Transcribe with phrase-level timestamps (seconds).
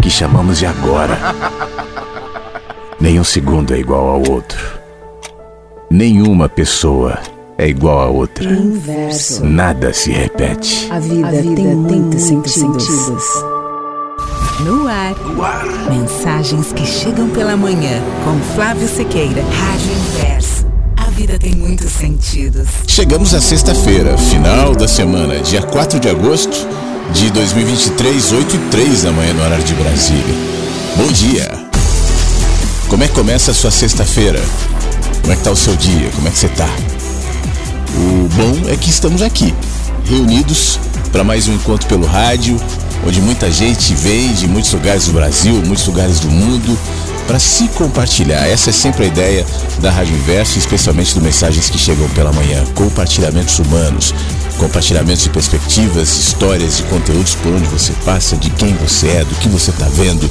[0.00, 1.18] Que chamamos de agora.
[3.00, 4.58] Nenhum segundo é igual ao outro.
[5.90, 7.18] Nenhuma pessoa
[7.58, 8.50] é igual a outra.
[8.50, 9.44] Inverso.
[9.44, 10.88] Nada se repete.
[10.90, 12.84] A vida, a vida tem, muitos sentidos.
[12.84, 13.24] sentidos.
[14.60, 15.14] No ar.
[15.26, 15.64] no ar.
[15.90, 18.00] Mensagens que chegam pela manhã.
[18.24, 19.42] Com Flávio Sequeira.
[19.42, 20.66] Rádio Inverso.
[20.96, 22.68] A vida tem muitos sentidos.
[22.86, 26.66] Chegamos à sexta-feira, final da semana, dia 4 de agosto
[27.12, 30.34] de 2023, 8 e 3 da manhã no horário de Brasília.
[30.96, 31.50] Bom dia!
[32.88, 34.40] Como é que começa a sua sexta-feira?
[35.20, 36.10] Como é que tá o seu dia?
[36.14, 36.68] Como é que você tá?
[37.96, 39.54] O bom é que estamos aqui,
[40.04, 40.78] reunidos
[41.12, 42.60] para mais um encontro pelo rádio,
[43.06, 46.78] onde muita gente vem de muitos lugares do Brasil, muitos lugares do mundo,
[47.26, 48.46] para se compartilhar.
[48.46, 49.46] Essa é sempre a ideia
[49.80, 54.14] da Rádio Inverso, especialmente do Mensagens que Chegam pela Manhã, compartilhamentos humanos
[54.58, 59.34] compartilhamentos de perspectivas, histórias e conteúdos por onde você passa, de quem você é, do
[59.36, 60.30] que você está vendo,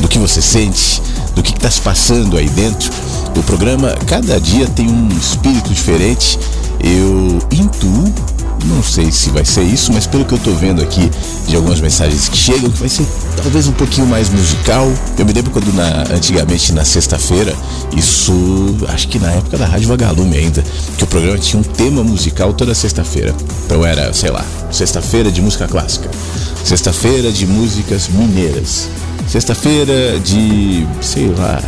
[0.00, 1.02] do que você sente,
[1.34, 2.90] do que está se passando aí dentro.
[3.36, 6.38] O programa, cada dia tem um espírito diferente.
[6.80, 8.12] Eu intuo
[8.64, 11.10] não sei se vai ser isso, mas pelo que eu tô vendo aqui
[11.46, 14.90] de algumas mensagens que chegam, que vai ser talvez um pouquinho mais musical.
[15.18, 17.54] Eu me lembro quando na, antigamente na sexta-feira,
[17.96, 18.32] isso
[18.88, 20.64] acho que na época da Rádio Vagalume ainda,
[20.96, 23.34] que o programa tinha um tema musical toda sexta-feira.
[23.66, 26.10] Então era, sei lá, sexta-feira de música clássica,
[26.64, 28.88] sexta-feira de músicas mineiras,
[29.28, 31.62] sexta-feira de, sei lá,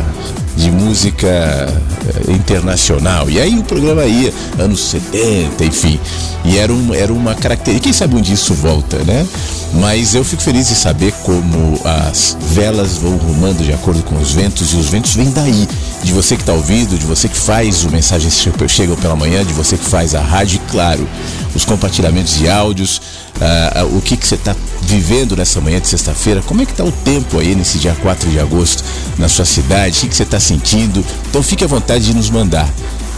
[0.57, 3.29] de música eh, internacional.
[3.29, 5.99] E aí o programa ia, anos 70, enfim.
[6.43, 7.83] E era, um, era uma característica.
[7.83, 9.25] Quem sabe onde isso volta, né?
[9.73, 14.31] Mas eu fico feliz de saber como as velas vão rumando de acordo com os
[14.31, 15.67] ventos, e os ventos vêm daí.
[16.03, 19.53] De você que está ouvindo, de você que faz o Mensagens Chegam pela Manhã, de
[19.53, 21.07] você que faz a rádio, e claro,
[21.53, 23.01] os compartilhamentos de áudios,
[23.37, 26.83] uh, o que, que você está vivendo nessa manhã de sexta-feira, como é que está
[26.83, 28.83] o tempo aí nesse dia 4 de agosto
[29.17, 31.05] na sua cidade, o que, que você está sentindo.
[31.29, 32.69] Então fique à vontade de nos mandar.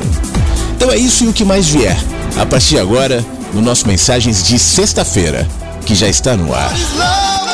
[0.76, 1.98] Então é isso e o que mais vier.
[2.36, 3.24] A partir de agora,
[3.54, 5.48] no nosso Mensagens de sexta-feira,
[5.86, 7.47] que já está no ar.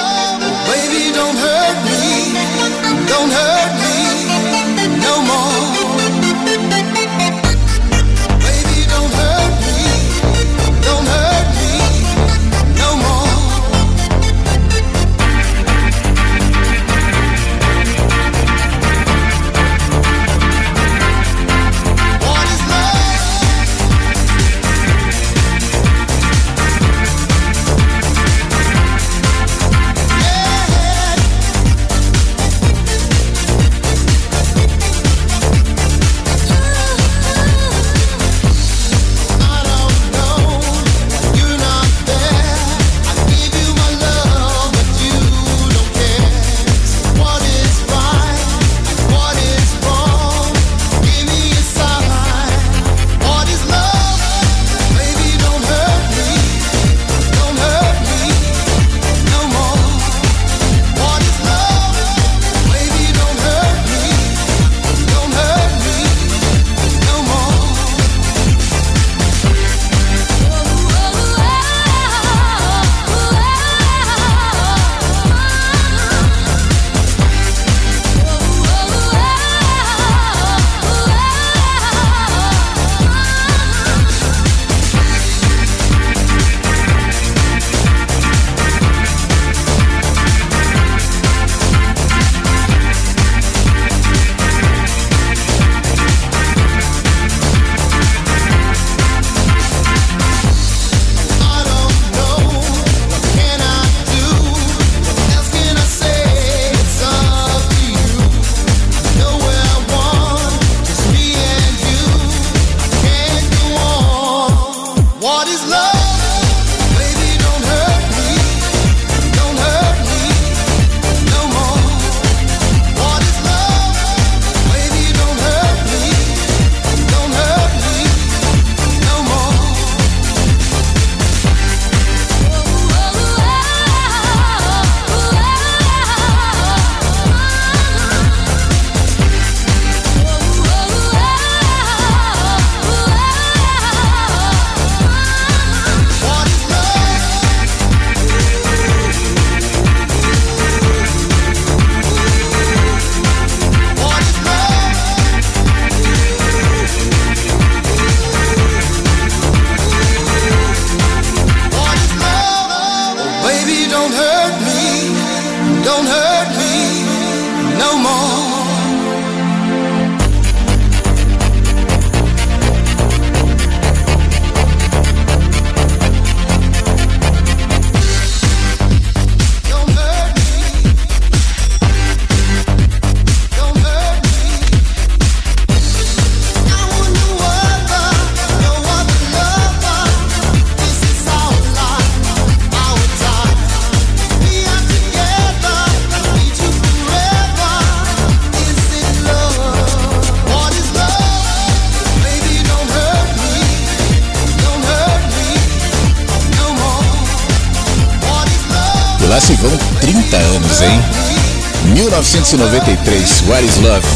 [212.56, 214.06] 1993, What is Love?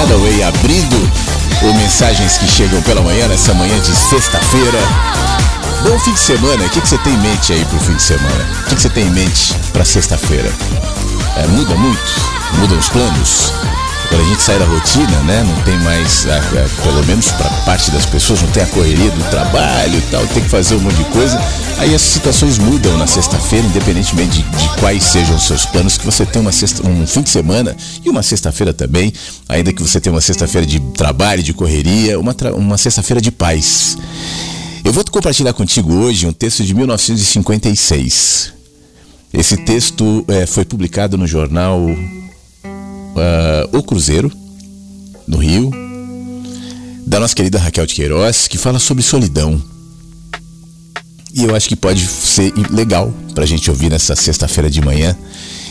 [0.00, 0.96] Hathaway abrindo
[1.62, 4.78] o Mensagens que Chegam pela Manhã, nessa manhã de sexta-feira.
[5.82, 8.02] Bom fim de semana, o que, que você tem em mente aí pro fim de
[8.02, 8.48] semana?
[8.62, 10.50] O que, que você tem em mente pra sexta-feira?
[11.36, 12.12] É, muda muito?
[12.58, 13.52] Mudam os planos?
[14.14, 15.42] Quando a gente sai da rotina, né?
[15.42, 19.10] Não tem mais, a, a, pelo menos para parte das pessoas, não tem a correria
[19.10, 21.36] do trabalho e tal, tem que fazer um monte de coisa.
[21.78, 26.04] Aí as situações mudam na sexta-feira, independentemente de, de, quais sejam os seus planos, que
[26.04, 29.12] você tem uma sexta, um fim de semana e uma sexta-feira também,
[29.48, 33.98] ainda que você tenha uma sexta-feira de trabalho, de correria, uma, uma sexta-feira de paz.
[34.84, 38.52] Eu vou compartilhar contigo hoje um texto de 1956.
[39.32, 41.80] Esse texto é, foi publicado no jornal
[43.14, 44.30] uh, O Cruzeiro,
[45.26, 45.70] no Rio,
[47.06, 49.62] da nossa querida Raquel de Queiroz, que fala sobre solidão.
[51.32, 55.16] E eu acho que pode ser legal para a gente ouvir nessa sexta-feira de manhã.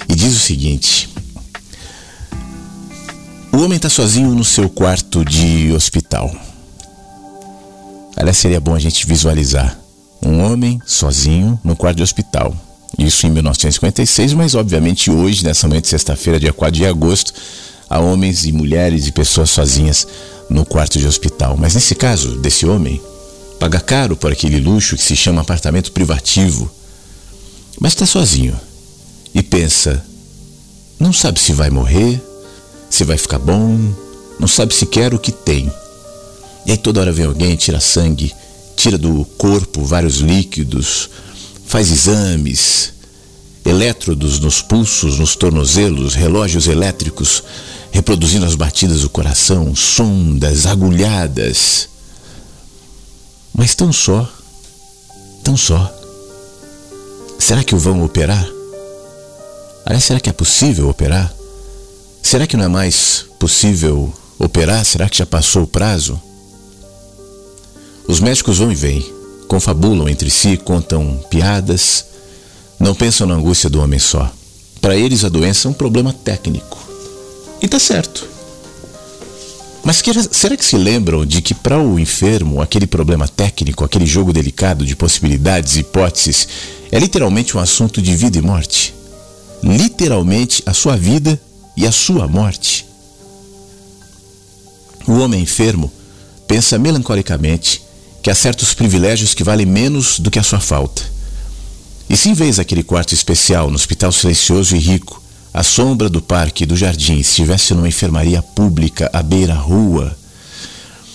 [0.09, 1.09] E diz o seguinte:
[3.51, 6.35] O homem está sozinho no seu quarto de hospital.
[8.15, 9.79] Aliás, seria bom a gente visualizar
[10.21, 12.55] um homem sozinho no quarto de hospital.
[12.97, 17.33] Isso em 1956, mas obviamente hoje, nessa manhã de sexta-feira, dia 4 de agosto,
[17.89, 20.07] há homens e mulheres e pessoas sozinhas
[20.49, 21.57] no quarto de hospital.
[21.57, 23.01] Mas nesse caso, desse homem,
[23.59, 26.69] paga caro por aquele luxo que se chama apartamento privativo.
[27.79, 28.59] Mas está sozinho
[29.33, 30.05] e pensa:
[30.99, 32.21] não sabe se vai morrer,
[32.89, 33.77] se vai ficar bom,
[34.39, 35.71] não sabe sequer o que tem.
[36.65, 38.31] E aí toda hora vem alguém, tira sangue,
[38.75, 41.09] tira do corpo vários líquidos,
[41.65, 42.93] faz exames,
[43.65, 47.43] elétrodos nos pulsos, nos tornozelos, relógios elétricos
[47.93, 51.87] reproduzindo as batidas do coração, sondas, agulhadas.
[53.53, 54.27] Mas tão só,
[55.43, 55.93] tão só.
[57.37, 58.49] Será que o vão operar?
[59.85, 61.31] Aliás, será que é possível operar?
[62.23, 64.83] Será que não é mais possível operar?
[64.83, 66.19] Será que já passou o prazo?
[68.07, 69.05] Os médicos vão e vêm,
[69.53, 72.05] confabulam entre si, contam piadas,
[72.79, 74.33] não pensam na angústia do homem só.
[74.81, 76.79] Para eles, a doença é um problema técnico.
[77.61, 78.27] E tá certo.
[79.83, 84.07] Mas que, será que se lembram de que para o enfermo, aquele problema técnico, aquele
[84.07, 86.47] jogo delicado de possibilidades e hipóteses,
[86.91, 88.91] é literalmente um assunto de vida e morte?
[89.61, 91.39] Literalmente a sua vida
[91.77, 92.87] e a sua morte.
[95.07, 95.91] O homem enfermo
[96.47, 97.83] pensa melancolicamente
[98.23, 101.03] que há certos privilégios que valem menos do que a sua falta.
[102.09, 105.21] E se em vez daquele quarto especial no hospital silencioso e rico,
[105.53, 110.17] a sombra do parque do jardim estivesse numa enfermaria pública à beira-rua,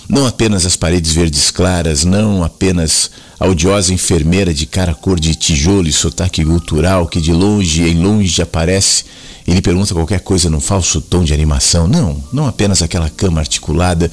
[0.06, 3.10] não apenas as paredes verdes claras, não apenas
[3.40, 8.02] a odiosa enfermeira de cara cor de tijolo e sotaque cultural que de longe em
[8.02, 9.04] longe aparece
[9.46, 11.86] e lhe pergunta qualquer coisa num falso tom de animação.
[11.86, 14.10] Não, não apenas aquela cama articulada,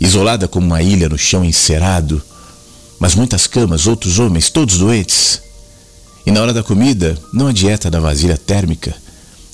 [0.00, 2.22] isolada como uma ilha no chão encerado,
[3.00, 5.40] mas muitas camas, outros homens, todos doentes.
[6.26, 8.94] E na hora da comida, não a dieta da vasilha térmica,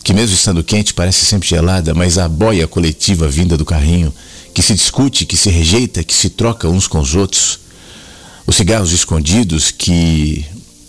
[0.02, 4.12] que mesmo estando quente parece sempre gelada, mas a boia coletiva vinda do carrinho,
[4.52, 7.60] que se discute, que se rejeita, que se troca uns com os outros.
[8.46, 10.44] Os cigarros escondidos, que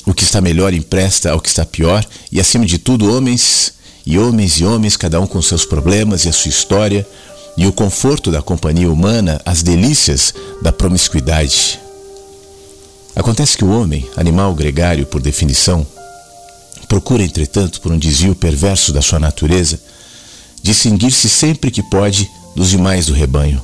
[0.06, 3.74] o que está melhor empresta ao que está pior, e acima de tudo, homens
[4.06, 7.08] e homens e homens, cada um com seus problemas e a sua história,
[7.56, 11.87] e o conforto da companhia humana, as delícias da promiscuidade.
[13.18, 15.86] Acontece que o homem, animal gregário por definição,
[16.88, 19.82] procura, entretanto, por um desvio perverso da sua natureza,
[20.62, 23.60] distinguir-se sempre que pode dos demais do rebanho,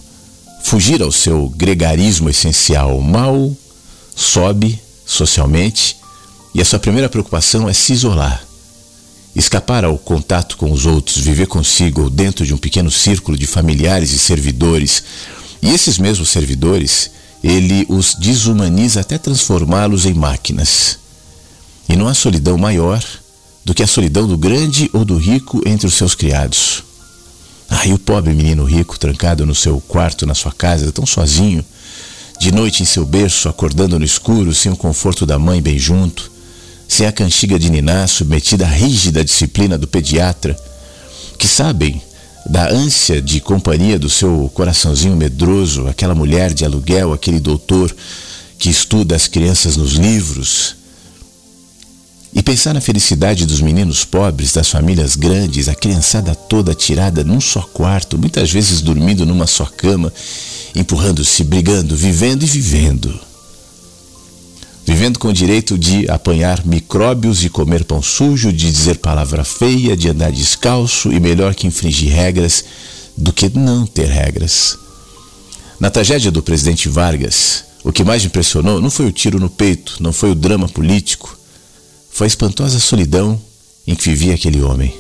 [0.64, 3.00] fugir ao seu gregarismo essencial.
[3.00, 3.56] Mal
[4.16, 5.98] sobe socialmente
[6.56, 8.44] e a sua primeira preocupação é se isolar,
[9.36, 13.46] escapar ao contato com os outros, viver consigo ou dentro de um pequeno círculo de
[13.46, 15.04] familiares e servidores.
[15.62, 17.12] E esses mesmos servidores
[17.44, 20.98] ele os desumaniza até transformá-los em máquinas.
[21.90, 23.04] E não há solidão maior
[23.66, 26.84] do que a solidão do grande ou do rico entre os seus criados.
[27.70, 31.64] Ah, e o pobre menino rico, trancado no seu quarto, na sua casa, tão sozinho,
[32.40, 36.32] de noite em seu berço, acordando no escuro, sem o conforto da mãe bem junto,
[36.88, 40.58] sem a cantiga de Niná, submetida à rígida disciplina do pediatra,
[41.38, 42.02] que sabem
[42.46, 47.96] da ânsia de companhia do seu coraçãozinho medroso, aquela mulher de aluguel, aquele doutor
[48.60, 50.76] que estuda as crianças nos livros.
[52.34, 57.40] E pensar na felicidade dos meninos pobres, das famílias grandes, a criançada toda tirada num
[57.40, 60.12] só quarto, muitas vezes dormindo numa só cama,
[60.76, 63.33] empurrando-se, brigando, vivendo e vivendo
[64.86, 69.96] vivendo com o direito de apanhar micróbios, de comer pão sujo, de dizer palavra feia,
[69.96, 72.66] de andar descalço e melhor que infringir regras
[73.16, 74.78] do que não ter regras.
[75.80, 79.98] Na tragédia do presidente Vargas, o que mais impressionou não foi o tiro no peito,
[80.00, 81.38] não foi o drama político,
[82.12, 83.40] foi a espantosa solidão
[83.88, 84.94] em que vivia aquele homem.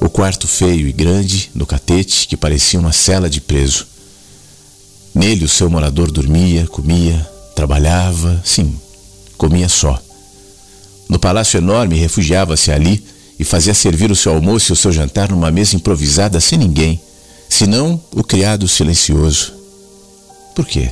[0.00, 3.86] O quarto feio e grande, no catete, que parecia uma cela de preso.
[5.14, 7.29] Nele o seu morador dormia, comia,
[7.60, 8.74] Trabalhava, sim,
[9.36, 10.02] comia só.
[11.10, 13.04] No palácio enorme, refugiava-se ali
[13.38, 16.98] e fazia servir o seu almoço e o seu jantar numa mesa improvisada sem ninguém,
[17.50, 19.52] senão o criado silencioso.
[20.56, 20.90] Por quê?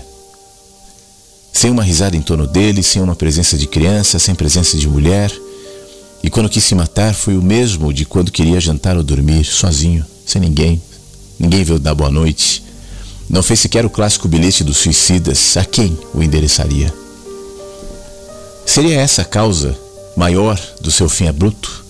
[1.55, 5.33] Sem uma risada em torno dele, sem uma presença de criança, sem presença de mulher.
[6.23, 10.05] E quando quis se matar foi o mesmo de quando queria jantar ou dormir, sozinho,
[10.27, 10.83] sem ninguém.
[11.39, 12.63] Ninguém veio dar boa noite.
[13.29, 15.57] Não fez sequer o clássico bilhete dos suicidas.
[15.57, 16.93] A quem o endereçaria?
[18.65, 19.79] Seria essa a causa
[20.17, 21.85] maior do seu fim abrupto?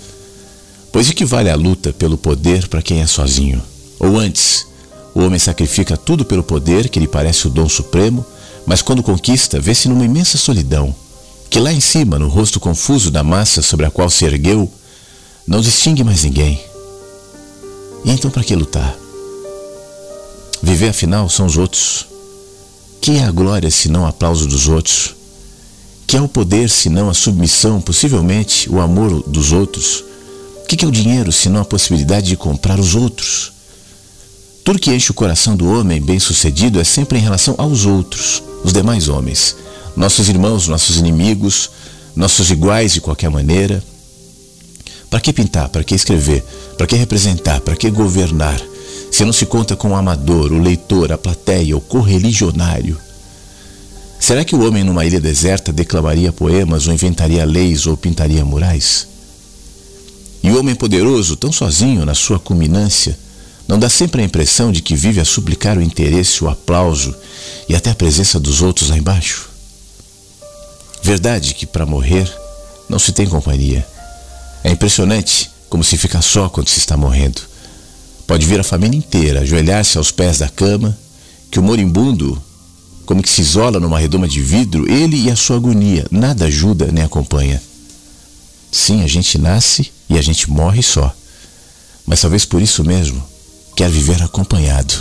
[0.91, 3.63] Pois equivale a luta pelo poder para quem é sozinho.
[4.01, 4.67] Ou antes,
[5.15, 8.25] o homem sacrifica tudo pelo poder, que lhe parece o dom supremo,
[8.67, 10.95] mas quando conquista, vê-se numa imensa solidão,
[11.51, 14.71] que lá em cima, no rosto confuso da massa sobre a qual se ergueu,
[15.47, 16.61] não distingue mais ninguém.
[18.05, 18.97] E então para que lutar?
[20.63, 22.07] Viver, afinal, são os outros.
[23.01, 25.15] Que é a glória senão o aplauso dos outros?
[26.07, 30.05] Que é o poder senão a submissão, possivelmente o amor dos outros?
[30.63, 33.53] O que é o dinheiro senão a possibilidade de comprar os outros?
[34.65, 38.73] Tudo que enche o coração do homem bem-sucedido é sempre em relação aos outros, os
[38.73, 39.57] demais homens,
[39.97, 41.71] nossos irmãos, nossos inimigos,
[42.15, 43.83] nossos iguais de qualquer maneira.
[45.09, 45.71] Para que pintar?
[45.71, 46.45] Para que escrever?
[46.77, 47.61] Para que representar?
[47.61, 48.61] Para que governar?
[49.19, 52.97] Se não se conta com o amador, o leitor, a plateia, o correligionário.
[54.21, 59.09] Será que o homem numa ilha deserta declamaria poemas ou inventaria leis ou pintaria murais?
[60.41, 63.19] E o homem poderoso, tão sozinho na sua culminância,
[63.67, 67.13] não dá sempre a impressão de que vive a suplicar o interesse, o aplauso
[67.69, 69.51] e até a presença dos outros lá embaixo?
[71.03, 72.33] Verdade que para morrer
[72.89, 73.85] não se tem companhia.
[74.63, 77.58] É impressionante como se fica só quando se está morrendo.
[78.29, 80.97] Pode vir a família inteira ajoelhar-se aos pés da cama,
[81.51, 82.41] que o moribundo,
[83.07, 86.93] como que se isola numa redoma de vidro, ele e a sua agonia, nada ajuda
[86.93, 87.61] nem acompanha.
[88.71, 91.11] Sim, a gente nasce e a gente morre só.
[92.05, 93.27] Mas talvez por isso mesmo
[93.75, 94.95] quer viver acompanhado.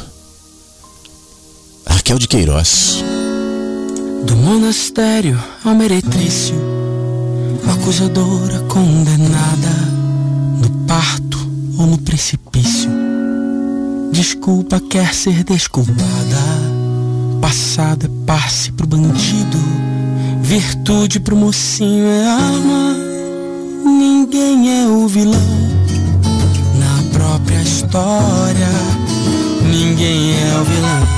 [1.86, 3.04] Raquel de Queiroz.
[4.26, 6.56] Do monastério ao meretrício,
[7.74, 9.70] acusadora condenada,
[10.62, 11.38] no parto
[11.78, 13.07] ou no precipício.
[14.12, 16.44] Desculpa quer ser desculpada,
[17.42, 19.58] passado é passe pro bandido,
[20.42, 22.96] virtude pro mocinho é alma,
[23.86, 25.68] ninguém é o vilão
[27.18, 28.70] própria história.
[29.62, 31.17] Ninguém é o vilão.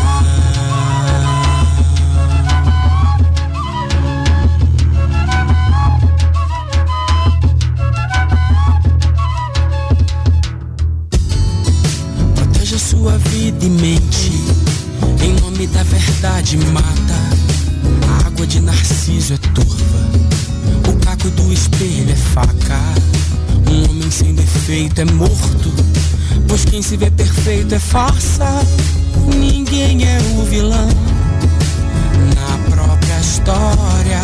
[13.00, 14.32] Sua vida e mente.
[15.24, 17.20] Em nome da verdade, mata.
[18.10, 20.00] A água de narciso é turva.
[20.90, 22.80] O caco do espelho é faca.
[23.72, 25.72] Um homem sem defeito é morto,
[26.50, 28.46] pois quem se vê perfeito é farsa.
[29.34, 30.90] Ninguém é o vilão
[32.36, 34.22] na própria história.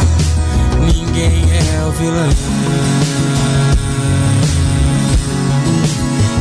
[0.82, 2.30] Ninguém é o vilão.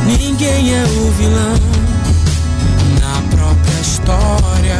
[0.05, 1.75] Ninguém é o vilão
[3.85, 4.79] história.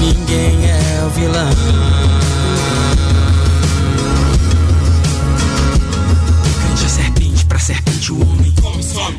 [0.00, 2.06] Ninguém é o vilão.
[7.66, 8.54] serpente o homem.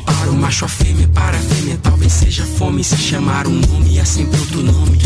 [0.06, 2.82] Para o macho a fêmea, para a fêmea talvez seja fome.
[2.82, 4.98] Se chamar um nome é sempre outro nome.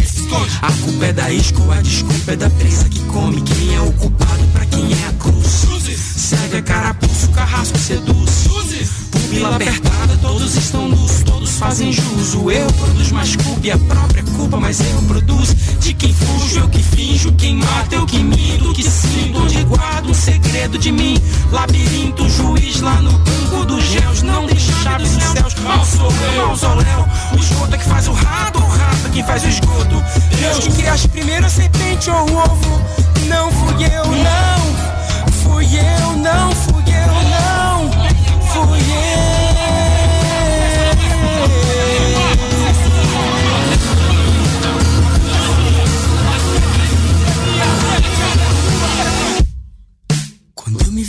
[0.62, 3.42] A culpa é da isca ou a desculpa é da presa que come.
[3.42, 5.66] Quem é o culpado pra quem é a cruz?
[5.96, 9.01] Segue a carapuço, carrasco seduz.
[9.32, 12.34] Pupila apertada, todos estão nus, todos fazem jus.
[12.34, 15.54] O eu produz mais culpa e a própria culpa, mas eu produzo.
[15.80, 20.10] De quem fujo, eu que finjo, quem mata, eu que minto, que sinto, onde guardo
[20.10, 21.16] um segredo de mim.
[21.50, 25.54] Labirinto, juiz lá no banco dos réus, não deixa chaves nos céus.
[25.54, 29.48] Mausoléu, mausoléu, o esgoto é que faz o rato, o rato é que faz o
[29.48, 30.04] esgoto.
[30.38, 32.82] Deus que criaste primeiro a serpente ou o ovo,
[33.28, 35.32] não fui eu, não.
[35.42, 36.71] Fui eu, não fui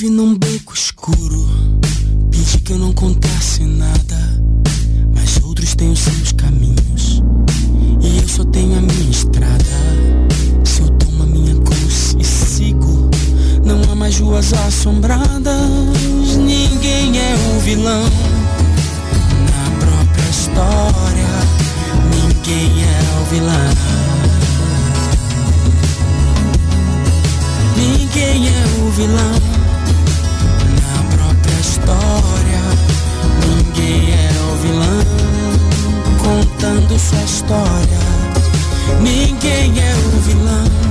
[0.04, 1.48] Eu vi num beco escuro,
[2.30, 4.44] pedi que eu não contasse nada.
[5.16, 7.24] Mas outros têm os seus caminhos,
[8.02, 9.64] e eu só tenho a minha estrada.
[13.96, 16.36] mais ruas assombradas.
[16.36, 18.04] Ninguém é o vilão
[19.54, 21.30] na própria história.
[22.12, 23.74] Ninguém é o vilão.
[27.78, 29.53] Ninguém é o vilão
[37.00, 38.00] sua história.
[39.02, 40.84] Ninguém é o vilão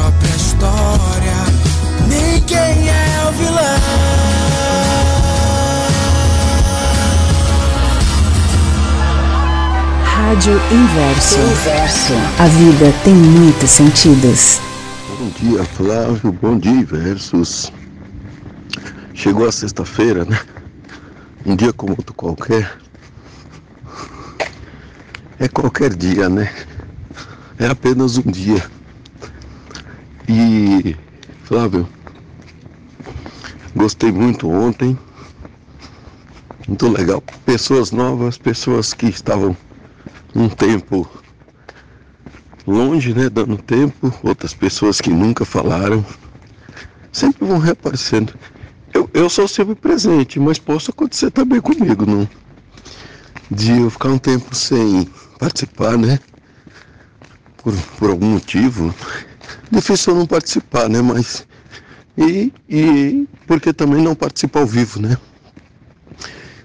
[0.00, 1.36] própria história.
[2.08, 3.60] Ninguém é o vilão.
[10.04, 11.38] Rádio Inverso.
[11.38, 12.12] Inverso.
[12.38, 14.60] A vida tem muitos sentidos.
[15.18, 16.32] Bom dia, Flávio.
[16.32, 17.72] Bom dia, Versos.
[19.14, 20.40] Chegou a sexta-feira, né?
[21.44, 22.70] Um dia como outro qualquer.
[25.40, 26.52] É qualquer dia, né?
[27.58, 28.62] É apenas um dia.
[30.28, 30.94] E,
[31.44, 31.88] Flávio,
[33.74, 34.98] gostei muito ontem.
[36.68, 37.22] Muito legal.
[37.46, 39.56] Pessoas novas, pessoas que estavam
[40.34, 41.08] um tempo
[42.66, 46.04] longe, né, dando tempo, outras pessoas que nunca falaram,
[47.10, 48.34] sempre vão reaparecendo.
[48.92, 52.28] Eu, eu sou sempre presente, mas posso acontecer também comigo, não?
[53.50, 55.08] De eu ficar um tempo sem
[55.40, 56.20] participar, né?
[57.56, 58.94] Por, por algum motivo.
[59.70, 61.00] Difícil não participar, né?
[61.00, 61.46] Mas.
[62.18, 65.16] E, e porque também não participo ao vivo, né?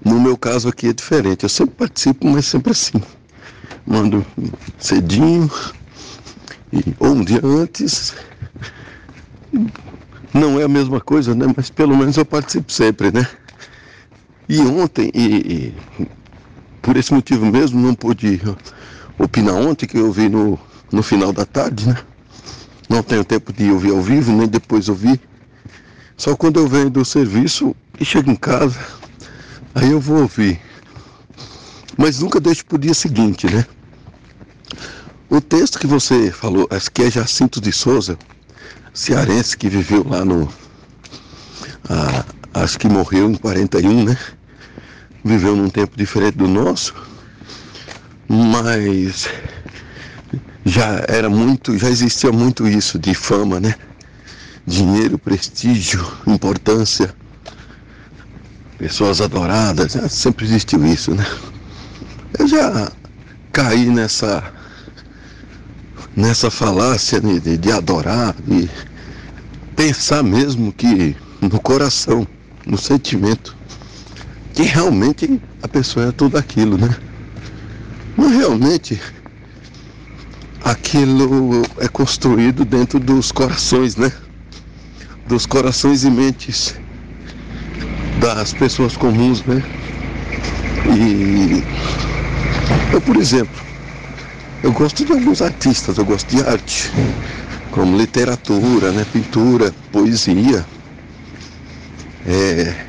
[0.03, 1.43] No meu caso aqui é diferente.
[1.43, 3.01] Eu sempre participo, mas sempre assim.
[3.87, 4.25] Mando
[4.77, 5.49] cedinho,
[6.73, 8.13] e, ou um dia antes.
[10.33, 11.45] Não é a mesma coisa, né?
[11.55, 13.25] Mas pelo menos eu participo sempre, né?
[14.49, 16.07] E ontem, e, e
[16.85, 18.39] por esse motivo mesmo, não pude
[19.17, 20.59] opinar ontem, que eu vi no,
[20.91, 21.97] no final da tarde, né?
[22.87, 25.19] Não tenho tempo de ouvir ao vivo, nem depois ouvir.
[26.15, 28.79] Só quando eu venho do serviço e chego em casa,
[29.73, 30.61] aí eu vou ouvir.
[31.97, 33.65] Mas nunca deixo para o dia seguinte, né?
[35.27, 38.15] O texto que você falou, acho que é Jacinto de Souza,
[38.93, 40.47] cearense que viveu lá no.
[41.89, 44.15] Ah, acho que morreu em 41, né?
[45.25, 46.93] Viveu num tempo diferente do nosso,
[48.29, 49.27] mas
[50.63, 53.73] já era muito, já existia muito isso de fama, né?
[54.67, 57.11] Dinheiro, prestígio, importância,
[58.77, 61.25] pessoas adoradas, sempre existiu isso, né?
[62.37, 62.91] Eu já
[63.51, 64.53] caí nessa
[66.15, 68.69] nessa falácia de, de, de adorar, de
[69.75, 72.27] pensar mesmo que no coração,
[72.65, 73.55] no sentimento,
[74.55, 76.95] que realmente a pessoa é tudo aquilo, né?
[78.15, 78.99] Mas realmente
[80.63, 84.09] aquilo é construído dentro dos corações, né?
[85.27, 86.73] Dos corações e mentes
[88.21, 89.61] das pessoas comuns, né?
[90.95, 91.61] E
[92.93, 93.61] eu, por exemplo,
[94.63, 96.89] eu gosto de alguns artistas, eu gosto de arte,
[97.71, 100.65] como literatura, né, pintura, poesia,
[102.25, 102.84] é,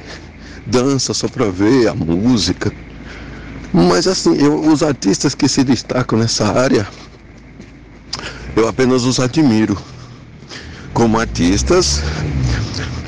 [0.66, 2.72] dança só para ver, a música.
[3.72, 6.86] Mas assim, eu, os artistas que se destacam nessa área,
[8.56, 9.76] eu apenas os admiro
[10.92, 12.00] como artistas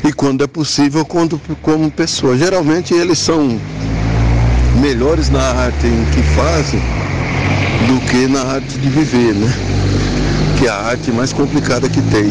[0.04, 2.36] e quando é possível, quando, como pessoa.
[2.36, 3.58] Geralmente eles são
[4.80, 6.80] melhores na arte em que fazem
[7.86, 9.52] do que na arte de viver, né?
[10.58, 12.30] Que é a arte mais complicada que tem.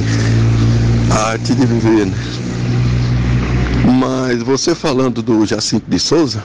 [1.11, 2.13] A arte de viver, né?
[3.87, 6.43] Mas você falando do Jacinto de Souza,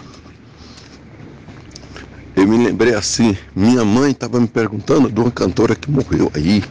[2.37, 6.63] eu me lembrei assim, minha mãe estava me perguntando de uma cantora que morreu aí.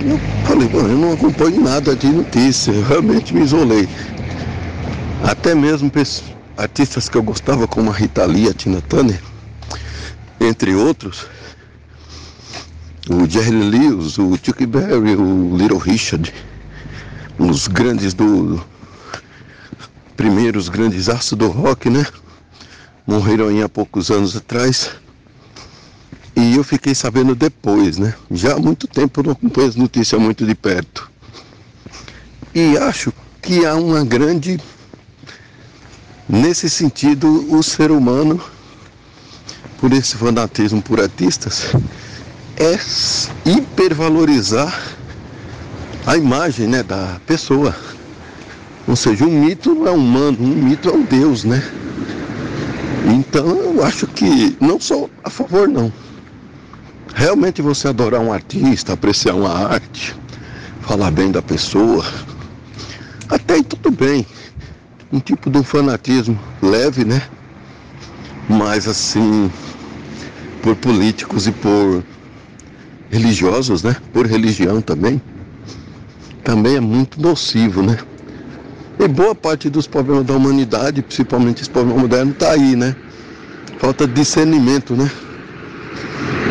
[0.00, 3.88] Eu falei, bom, eu não acompanho nada de notícia, eu realmente me isolei.
[5.24, 5.90] Até mesmo
[6.56, 9.20] artistas que eu gostava, como a Rita Lee, a Tina Turner,
[10.40, 11.26] entre outros,
[13.10, 16.32] o Jerry Lewis, o Chuck Berry, o Little Richard,
[17.36, 18.64] os grandes do.
[20.18, 22.04] Primeiros grandes astros do rock, né?
[23.06, 24.90] Morreram aí há poucos anos atrás.
[26.34, 28.12] E eu fiquei sabendo depois, né?
[28.28, 31.08] Já há muito tempo eu não acompanho as notícias muito de perto.
[32.52, 34.60] E acho que há uma grande.
[36.28, 38.42] Nesse sentido, o ser humano
[39.78, 41.72] por esse fanatismo por artistas
[42.56, 42.76] é
[43.48, 44.96] hipervalorizar
[46.04, 47.74] a imagem né, da pessoa.
[48.88, 51.62] Ou seja, um mito não é humano, um mito é um Deus, né?
[53.04, 55.92] Então eu acho que não sou a favor não.
[57.14, 60.16] Realmente você adorar um artista, apreciar uma arte,
[60.80, 62.02] falar bem da pessoa,
[63.28, 64.26] até aí tudo bem.
[65.12, 67.22] Um tipo de um fanatismo leve, né?
[68.48, 69.50] Mas assim,
[70.62, 72.02] por políticos e por
[73.10, 73.96] religiosos, né?
[74.14, 75.20] Por religião também,
[76.42, 77.98] também é muito nocivo, né?
[79.00, 82.96] E boa parte dos problemas da humanidade, principalmente esse problema moderno, está aí, né?
[83.78, 85.08] Falta de discernimento, né?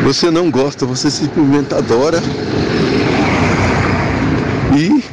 [0.04, 2.22] Você não gosta, você simplesmente adora
[4.78, 5.04] e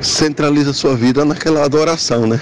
[0.00, 2.40] centraliza sua vida naquela adoração, né?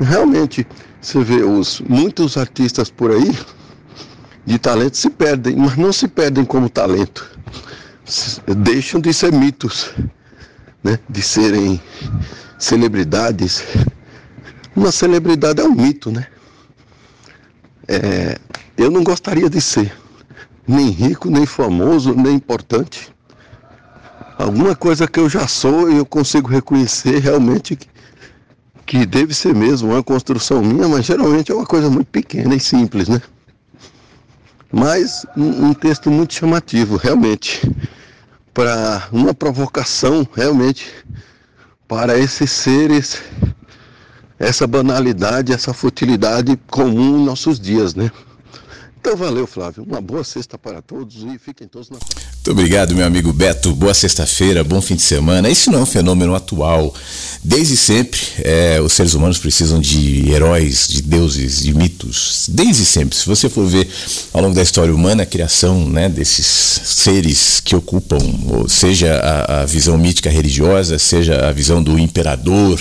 [0.00, 0.66] Realmente,
[1.00, 3.38] você vê os muitos artistas por aí
[4.44, 7.38] de talento se perdem, mas não se perdem como talento.
[8.46, 9.92] Deixam de ser mitos,
[10.82, 10.98] né?
[11.08, 11.80] de serem
[12.58, 13.64] celebridades.
[14.74, 16.26] Uma celebridade é um mito, né?
[17.86, 18.38] É,
[18.76, 19.92] eu não gostaria de ser
[20.66, 23.10] nem rico, nem famoso, nem importante.
[24.36, 27.88] Alguma coisa que eu já sou e eu consigo reconhecer realmente que,
[28.86, 32.60] que deve ser mesmo uma construção minha, mas geralmente é uma coisa muito pequena e
[32.60, 33.20] simples, né?
[34.70, 37.62] Mas um, um texto muito chamativo, realmente,
[38.58, 40.92] para uma provocação, realmente,
[41.86, 43.22] para esses seres,
[44.36, 48.10] essa banalidade, essa futilidade comum em nossos dias, né?
[49.00, 49.84] Então valeu, Flávio.
[49.84, 52.26] Uma boa sexta para todos e fiquem todos na paz.
[52.34, 53.72] Muito obrigado, meu amigo Beto.
[53.72, 55.48] Boa sexta-feira, bom fim de semana.
[55.48, 56.92] Esse não é um fenômeno atual.
[57.42, 62.46] Desde sempre, é, os seres humanos precisam de heróis, de deuses, de mitos.
[62.48, 63.16] Desde sempre.
[63.16, 63.88] Se você for ver
[64.32, 68.18] ao longo da história humana, a criação né, desses seres que ocupam,
[68.68, 72.80] seja a, a visão mítica religiosa, seja a visão do imperador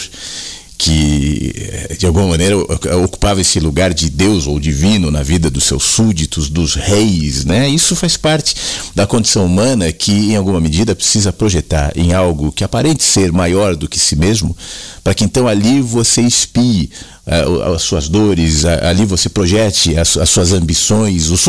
[0.78, 1.54] que
[1.98, 2.58] de alguma maneira
[3.04, 7.68] ocupava esse lugar de Deus ou divino na vida dos seus súditos, dos reis, né?
[7.68, 8.56] Isso faz parte
[8.94, 13.76] da condição humana que em alguma medida precisa projetar em algo que aparente ser maior
[13.76, 14.56] do que si mesmo,
[15.04, 16.92] para que então ali você espie
[17.76, 21.30] as suas dores, ali você projete as, as suas ambições.
[21.30, 21.42] Os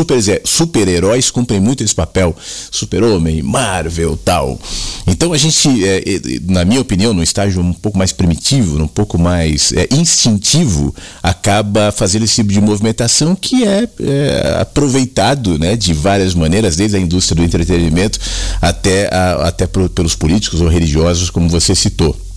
[0.43, 2.35] super-heróis super cumprem muito esse papel,
[2.69, 4.59] super-homem, Marvel, tal.
[5.07, 6.03] Então a gente, é,
[6.43, 11.91] na minha opinião, num estágio um pouco mais primitivo, um pouco mais é, instintivo, acaba
[11.91, 16.99] fazendo esse tipo de movimentação que é, é aproveitado né, de várias maneiras, desde a
[16.99, 18.19] indústria do entretenimento
[18.61, 19.09] até,
[19.41, 22.28] até pelos políticos ou religiosos, como você citou.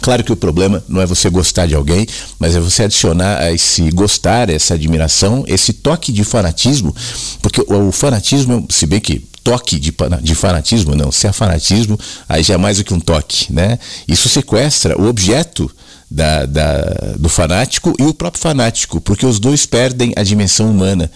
[0.00, 2.06] Claro que o problema não é você gostar de alguém,
[2.38, 6.94] mas é você adicionar a esse gostar, essa admiração, esse toque de fanatismo,
[7.42, 11.98] porque o, o fanatismo, se bem que toque de, de fanatismo, não, se é fanatismo,
[12.28, 13.78] aí já é mais do que um toque, né?
[14.06, 15.70] Isso sequestra o objeto
[16.10, 21.10] da, da, do fanático e o próprio fanático, porque os dois perdem a dimensão humana.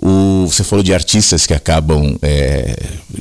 [0.00, 2.76] O, você falou de artistas que acabam, é,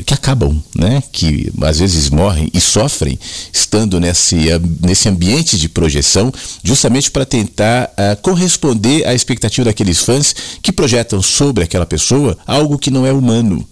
[0.05, 1.01] que acabam, né?
[1.11, 3.17] Que às vezes morrem e sofrem
[3.53, 4.47] estando nesse,
[4.81, 6.33] nesse ambiente de projeção,
[6.63, 12.77] justamente para tentar uh, corresponder à expectativa daqueles fãs que projetam sobre aquela pessoa algo
[12.77, 13.65] que não é humano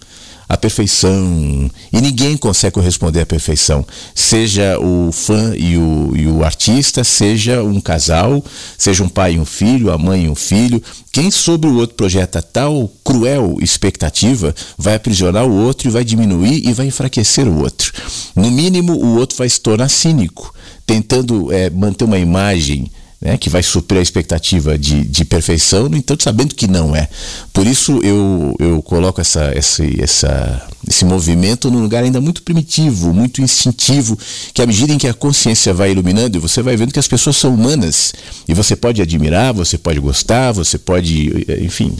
[0.53, 1.69] a perfeição.
[1.91, 3.85] E ninguém consegue corresponder à perfeição.
[4.13, 8.43] Seja o fã e o, e o artista, seja um casal,
[8.77, 10.81] seja um pai e um filho, a mãe e um filho.
[11.11, 16.67] Quem sobre o outro projeta tal cruel expectativa vai aprisionar o outro e vai diminuir
[16.67, 17.91] e vai enfraquecer o outro.
[18.35, 20.53] No mínimo, o outro vai se tornar cínico,
[20.85, 22.91] tentando é, manter uma imagem
[23.23, 27.07] né, que vai suprir a expectativa de, de perfeição, no entanto, sabendo que não é.
[27.53, 33.13] Por isso eu, eu coloco essa, esse, essa, esse movimento num lugar ainda muito primitivo,
[33.13, 34.19] muito instintivo,
[34.53, 37.38] que à medida em que a consciência vai iluminando, você vai vendo que as pessoas
[37.38, 38.13] são humanas
[38.45, 41.95] e você pode admirar, você pode gostar, você pode, enfim,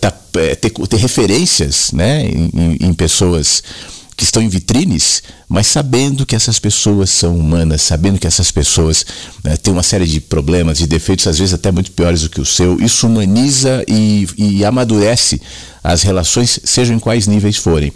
[0.00, 3.62] tá, ter, ter referências né, em, em pessoas
[4.22, 9.04] que estão em vitrines, mas sabendo que essas pessoas são humanas, sabendo que essas pessoas
[9.42, 12.40] né, têm uma série de problemas e defeitos, às vezes até muito piores do que
[12.40, 15.42] o seu, isso humaniza e, e amadurece
[15.82, 17.92] as relações, sejam em quais níveis forem.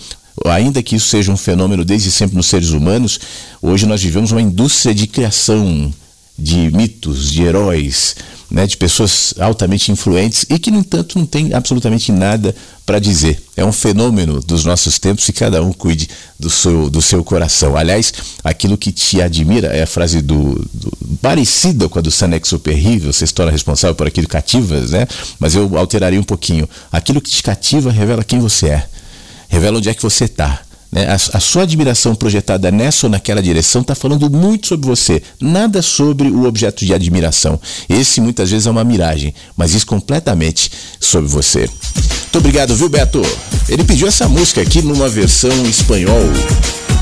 [0.47, 3.21] Ainda que isso seja um fenômeno desde sempre nos seres humanos,
[3.63, 5.95] hoje nós vivemos uma indústria de criação
[6.37, 8.17] de mitos, de heróis,
[8.51, 12.55] né, de pessoas altamente influentes e que, no entanto, não tem absolutamente nada
[12.85, 13.43] para dizer.
[13.57, 17.77] É um fenômeno dos nossos tempos e cada um cuide do seu, do seu coração.
[17.77, 18.13] Aliás,
[18.45, 23.27] aquilo que te admira é a frase do, do parecida com a do Sanex-Superri, você
[23.27, 25.09] se torna responsável por aquilo que cativas, né?
[25.41, 26.69] Mas eu alteraria um pouquinho.
[26.93, 28.87] Aquilo que te cativa revela quem você é,
[29.49, 30.66] revela onde é que você está.
[30.97, 31.07] Né?
[31.09, 35.83] A, a, sua admiração projetada nessa ou naquela direção está falando muito sobre você, nada
[35.83, 37.61] sobre o objeto de admiração.
[37.87, 41.69] Esse muitas vezes é uma miragem, mas isso completamente sobre você.
[42.23, 43.21] Muito obrigado, viu, Beto?
[43.69, 46.23] Ele pediu essa música aqui numa versão espanhol.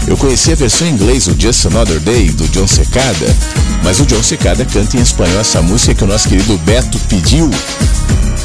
[0.09, 3.26] Eu conheci a versão em inglês, o Just Another Day, do John Secada,
[3.85, 7.48] mas o John Secada canta em espanhol essa música que o nosso querido Beto pediu.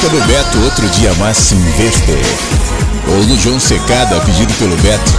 [0.00, 2.12] Música do Beto, outro dia mais investe.
[3.12, 5.12] Ou do João Secada, pedido pelo Beto,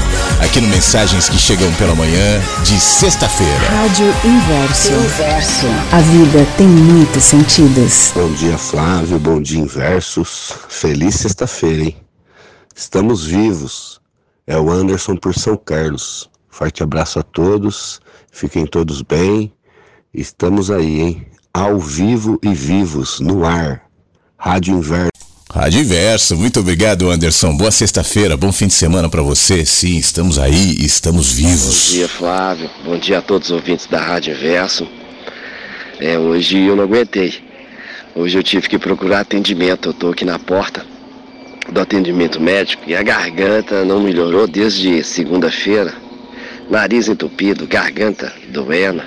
[0.43, 3.69] aqui no Mensagens que Chegam pela Manhã, de sexta-feira.
[3.69, 4.93] Rádio Inverso.
[4.93, 5.67] Inverso.
[5.91, 8.11] A vida tem muitos sentidos.
[8.15, 9.19] Bom dia, Flávio.
[9.19, 10.53] Bom dia, Inversos.
[10.67, 11.97] Feliz sexta-feira, hein?
[12.75, 14.01] Estamos vivos.
[14.47, 16.29] É o Anderson por São Carlos.
[16.49, 18.01] Forte abraço a todos.
[18.31, 19.53] Fiquem todos bem.
[20.11, 21.27] Estamos aí, hein?
[21.53, 23.90] Ao vivo e vivos, no ar.
[24.43, 25.11] Rádio Inverso.
[25.53, 27.55] Rádio Inverso, muito obrigado, Anderson.
[27.55, 29.63] Boa sexta-feira, bom fim de semana para você.
[29.63, 31.89] Sim, estamos aí, estamos vivos.
[31.89, 32.69] Bom dia, Flávio.
[32.83, 34.87] Bom dia a todos os ouvintes da Rádio Inverso.
[35.99, 37.35] É, hoje eu não aguentei.
[38.15, 39.89] Hoje eu tive que procurar atendimento.
[39.89, 40.83] Eu tô aqui na porta
[41.71, 45.93] do atendimento médico e a garganta não melhorou desde segunda-feira.
[46.67, 49.03] Nariz entupido, garganta doendo,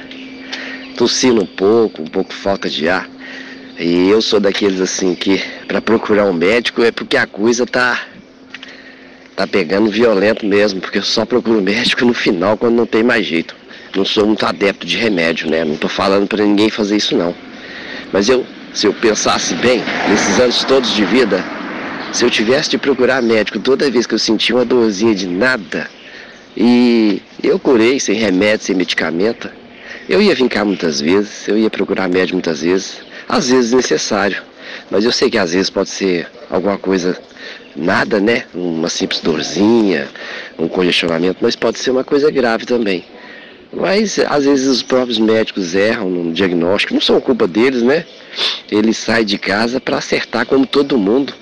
[0.96, 3.13] tossindo um pouco, um pouco falta de ar.
[3.78, 8.00] E eu sou daqueles assim que para procurar um médico é porque a coisa tá
[9.34, 13.26] tá pegando violento mesmo, porque eu só procuro médico no final quando não tem mais
[13.26, 13.56] jeito.
[13.96, 15.64] Não sou muito adepto de remédio, né?
[15.64, 17.34] Não tô falando para ninguém fazer isso não.
[18.12, 21.44] Mas eu, se eu pensasse bem, nesses anos todos de vida,
[22.12, 25.88] se eu tivesse de procurar médico toda vez que eu sentia uma dorzinha de nada,
[26.56, 29.50] e eu curei sem remédio, sem medicamento,
[30.08, 34.42] eu ia vir cá muitas vezes, eu ia procurar médico muitas vezes, às vezes necessário,
[34.90, 37.18] mas eu sei que às vezes pode ser alguma coisa,
[37.76, 38.44] nada, né?
[38.54, 40.08] Uma simples dorzinha,
[40.58, 43.04] um congestionamento, mas pode ser uma coisa grave também.
[43.72, 48.04] Mas às vezes os próprios médicos erram no diagnóstico, não são culpa deles, né?
[48.70, 51.34] Eles saem de casa para acertar como todo mundo.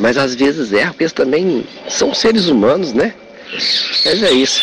[0.00, 3.14] Mas às vezes erram, porque eles também são seres humanos, né?
[4.04, 4.62] Mas é isso.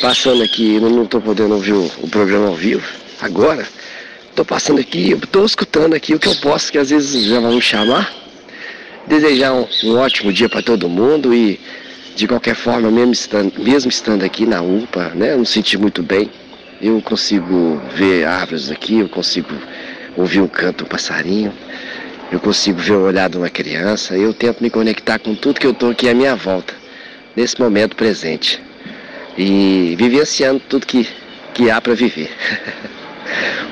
[0.00, 2.86] Passando aqui, não estou podendo ouvir o, o, programa ao vivo
[3.20, 3.66] agora.
[4.36, 7.54] Estou passando aqui, estou escutando aqui o que eu posso, que às vezes já vão
[7.54, 8.12] me chamar.
[9.06, 11.58] Desejar um, um ótimo dia para todo mundo e
[12.14, 16.02] de qualquer forma, mesmo estando, mesmo estando aqui na UPA, né, eu me senti muito
[16.02, 16.30] bem.
[16.82, 19.54] Eu consigo ver árvores aqui, eu consigo
[20.14, 21.50] ouvir o canto do passarinho,
[22.30, 25.66] eu consigo ver o olhar de uma criança, eu tento me conectar com tudo que
[25.66, 26.74] eu estou aqui à minha volta,
[27.34, 28.62] nesse momento presente.
[29.38, 31.08] E vivenciando tudo que,
[31.54, 32.30] que há para viver.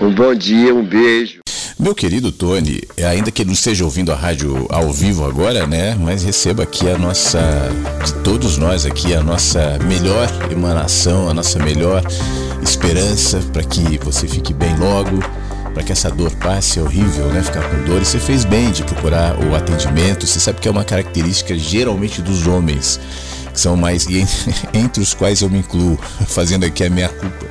[0.01, 1.45] um bom dia, um beijo.
[1.79, 5.97] Meu querido Tony, ainda que ele não esteja ouvindo a rádio ao vivo agora, né?
[5.99, 7.41] Mas receba aqui a nossa,
[8.05, 12.03] de todos nós aqui, a nossa melhor emanação, a nossa melhor
[12.63, 15.19] esperança para que você fique bem logo,
[15.75, 16.79] para que essa dor passe.
[16.79, 17.43] É horrível, né?
[17.43, 18.01] Ficar com dor.
[18.01, 20.27] E você fez bem de procurar o atendimento.
[20.29, 23.01] Você sabe que é uma característica geralmente dos homens,
[23.53, 24.07] que são mais,
[24.73, 25.99] entre os quais eu me incluo,
[26.29, 27.47] fazendo aqui a minha culpa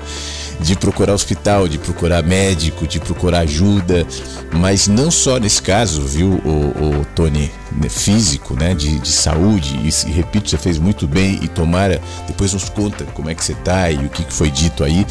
[0.64, 4.08] de procurar hospital, de procurar médico, de procurar ajuda,
[4.54, 9.76] mas não só nesse caso, viu, o, o Tony, né, físico, né, de, de saúde,
[9.84, 13.44] e, e, repito, você fez muito bem e tomara, depois nos conta como é que
[13.44, 15.06] você tá e o que, que foi dito aí,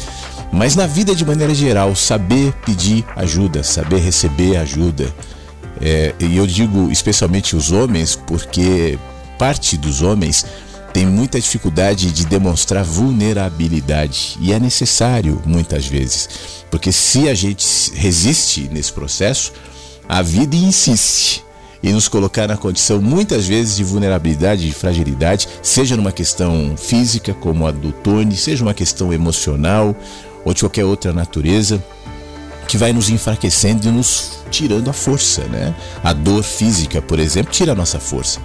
[0.51, 5.13] mas na vida de maneira geral, saber pedir ajuda, saber receber ajuda,
[5.79, 8.97] é, e eu digo especialmente os homens, porque
[9.37, 10.45] parte dos homens
[10.93, 16.29] tem muita dificuldade de demonstrar vulnerabilidade e é necessário muitas vezes,
[16.69, 19.51] porque se a gente resiste nesse processo,
[20.07, 21.43] a vida insiste
[21.81, 27.33] e nos colocar na condição muitas vezes de vulnerabilidade, de fragilidade, seja numa questão física
[27.33, 29.95] como a do Tony, seja uma questão emocional
[30.45, 31.83] ou de qualquer outra natureza
[32.67, 35.75] que vai nos enfraquecendo e nos tirando a força, né?
[36.03, 38.39] A dor física, por exemplo, tira a nossa força.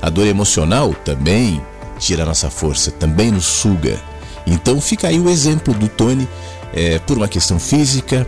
[0.00, 1.60] A dor emocional também
[1.98, 3.98] tira a nossa força, também nos suga.
[4.46, 6.28] Então fica aí o exemplo do Tony,
[6.72, 8.26] é, por uma questão física,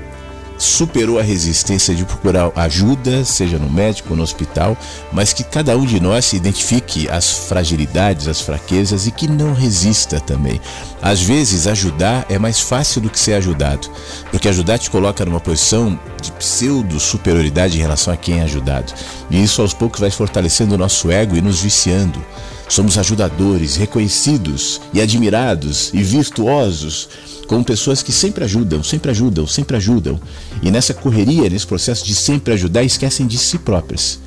[0.61, 4.77] superou a resistência de procurar ajuda, seja no médico ou no hospital,
[5.11, 10.21] mas que cada um de nós identifique as fragilidades, as fraquezas e que não resista
[10.21, 10.61] também.
[11.01, 13.89] Às vezes, ajudar é mais fácil do que ser ajudado,
[14.31, 18.93] porque ajudar te coloca numa posição de pseudo-superioridade em relação a quem é ajudado.
[19.31, 22.23] E isso aos poucos vai fortalecendo o nosso ego e nos viciando.
[22.71, 27.09] Somos ajudadores, reconhecidos e admirados e virtuosos
[27.49, 30.21] com pessoas que sempre ajudam, sempre ajudam, sempre ajudam.
[30.63, 34.21] E nessa correria, nesse processo de sempre ajudar, esquecem de si próprias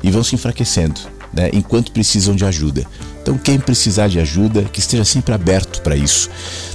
[0.00, 1.00] e vão se enfraquecendo,
[1.34, 2.86] né, enquanto precisam de ajuda.
[3.20, 6.30] Então, quem precisar de ajuda, que esteja sempre aberto para isso.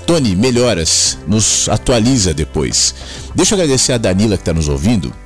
[0.06, 2.94] Tony, melhoras, nos atualiza depois.
[3.34, 5.23] Deixa eu agradecer a Danila que está nos ouvindo.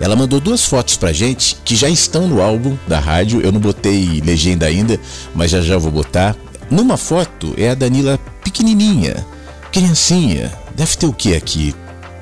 [0.00, 3.40] Ela mandou duas fotos pra gente que já estão no álbum da rádio.
[3.40, 4.98] Eu não botei legenda ainda,
[5.34, 6.36] mas já já vou botar.
[6.70, 9.26] Numa foto é a Danila pequenininha,
[9.72, 10.52] criancinha.
[10.76, 11.74] Deve ter o que aqui?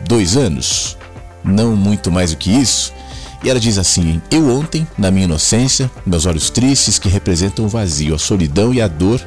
[0.08, 0.96] Dois anos?
[1.44, 2.92] Não muito mais do que isso.
[3.44, 7.68] E ela diz assim: Eu ontem, na minha inocência, meus olhos tristes que representam o
[7.68, 9.20] vazio, a solidão e a dor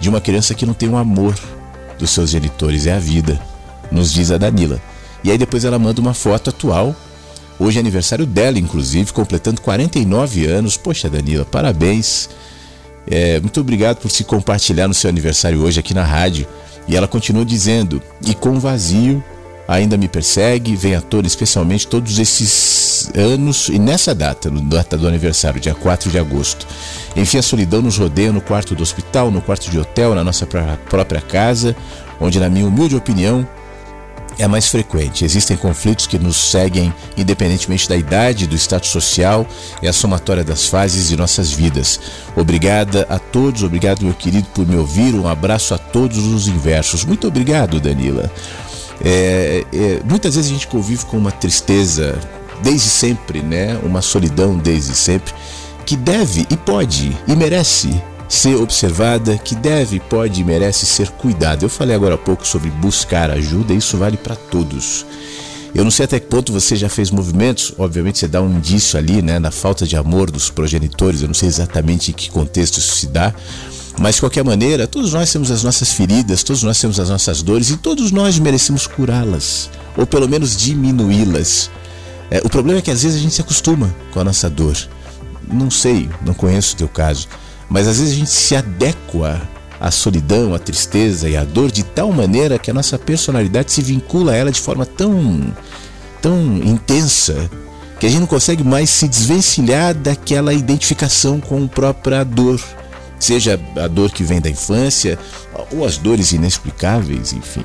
[0.00, 1.34] de uma criança que não tem o um amor
[1.98, 3.40] dos seus genitores, é a vida,
[3.90, 4.80] nos diz a Danila.
[5.24, 6.94] E aí depois ela manda uma foto atual.
[7.58, 10.76] Hoje é aniversário dela, inclusive, completando 49 anos.
[10.76, 12.30] Poxa, Danila, parabéns.
[13.10, 16.46] É, muito obrigado por se compartilhar no seu aniversário hoje aqui na rádio.
[16.86, 19.22] E ela continua dizendo: E com vazio
[19.68, 24.96] ainda me persegue, vem à tona especialmente todos esses anos e nessa data, no data
[24.96, 26.66] do aniversário, dia 4 de agosto.
[27.14, 30.46] Enfim, a solidão nos rodeia no quarto do hospital, no quarto de hotel, na nossa
[30.46, 31.76] própria casa,
[32.18, 33.46] onde, na minha humilde opinião,
[34.38, 35.24] é mais frequente.
[35.24, 39.46] Existem conflitos que nos seguem independentemente da idade, do status social,
[39.82, 42.00] é a somatória das fases de nossas vidas.
[42.36, 47.04] Obrigada a todos, obrigado meu querido por me ouvir, um abraço a todos os inversos.
[47.04, 48.30] Muito obrigado, Danila.
[49.04, 52.18] É, é, muitas vezes a gente convive com uma tristeza
[52.62, 53.78] desde sempre, né?
[53.82, 55.32] Uma solidão desde sempre,
[55.86, 61.64] que deve e pode e merece ser observada, que deve, pode e merece ser cuidada.
[61.64, 65.06] Eu falei agora há pouco sobre buscar ajuda, isso vale para todos.
[65.74, 68.98] Eu não sei até que ponto você já fez movimentos, obviamente você dá um indício
[68.98, 72.78] ali, né, na falta de amor dos progenitores, eu não sei exatamente em que contexto
[72.78, 73.34] isso se dá,
[73.98, 77.42] mas de qualquer maneira, todos nós temos as nossas feridas, todos nós temos as nossas
[77.42, 81.70] dores e todos nós merecemos curá-las, ou pelo menos diminuí-las.
[82.30, 84.76] É, o problema é que às vezes a gente se acostuma com a nossa dor.
[85.50, 87.26] Não sei, não conheço o teu caso,
[87.68, 89.40] mas às vezes a gente se adequa
[89.80, 93.82] à solidão, à tristeza e à dor de tal maneira que a nossa personalidade se
[93.82, 95.54] vincula a ela de forma tão,
[96.20, 97.48] tão intensa
[98.00, 102.60] que a gente não consegue mais se desvencilhar daquela identificação com a própria dor
[103.18, 105.18] seja a dor que vem da infância
[105.72, 107.64] ou as dores inexplicáveis, enfim.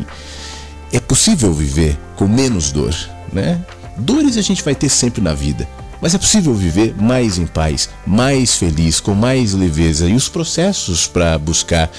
[0.91, 2.95] É possível viver com menos dor,
[3.31, 3.63] né?
[3.97, 5.67] Dores a gente vai ter sempre na vida,
[6.03, 11.07] mas é possível viver mais em paz, mais feliz, com mais leveza e os processos
[11.07, 11.89] para buscar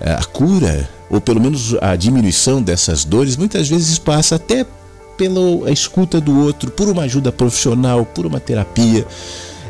[0.00, 4.66] eh, a cura ou pelo menos a diminuição dessas dores muitas vezes passa até
[5.16, 9.06] pela escuta do outro, por uma ajuda profissional, por uma terapia,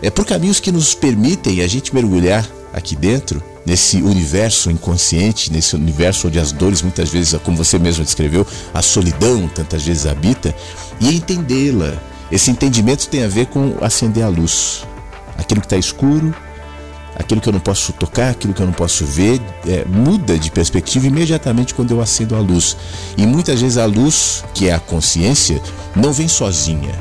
[0.01, 5.77] é por caminhos que nos permitem a gente mergulhar aqui dentro, nesse universo inconsciente, nesse
[5.77, 10.55] universo onde as dores muitas vezes, como você mesmo descreveu, a solidão tantas vezes habita,
[10.99, 11.93] e entendê-la.
[12.31, 14.85] Esse entendimento tem a ver com acender a luz.
[15.37, 16.35] Aquilo que está escuro,
[17.17, 20.51] aquilo que eu não posso tocar, aquilo que eu não posso ver, é, muda de
[20.51, 22.77] perspectiva imediatamente quando eu acendo a luz.
[23.17, 25.61] E muitas vezes a luz, que é a consciência,
[25.95, 26.95] não vem sozinha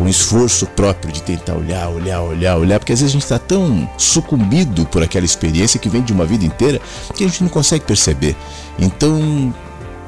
[0.00, 3.38] com esforço próprio de tentar olhar, olhar, olhar, olhar, porque às vezes a gente está
[3.38, 6.80] tão sucumbido por aquela experiência que vem de uma vida inteira
[7.14, 8.34] que a gente não consegue perceber.
[8.78, 9.54] Então,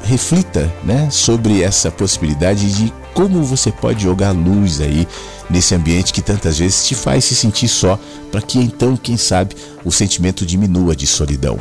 [0.03, 5.07] reflita né, sobre essa possibilidade de como você pode jogar luz aí
[5.51, 7.99] nesse ambiente que tantas vezes te faz se sentir só,
[8.31, 9.55] para que então, quem sabe,
[9.85, 11.59] o sentimento diminua de solidão.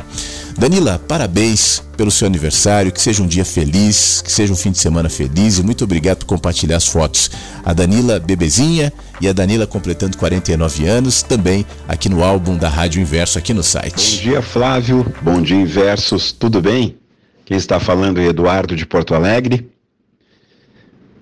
[0.56, 4.78] Danila, parabéns pelo seu aniversário, que seja um dia feliz, que seja um fim de
[4.78, 7.30] semana feliz e muito obrigado por compartilhar as fotos.
[7.64, 13.00] A Danila bebezinha e a Danila completando 49 anos, também aqui no álbum da Rádio
[13.00, 14.16] Inverso, aqui no site.
[14.16, 15.14] Bom dia, Flávio.
[15.22, 16.32] Bom dia, Inversos.
[16.32, 16.96] Tudo bem?
[17.44, 19.71] Quem está falando é Eduardo de Porto Alegre.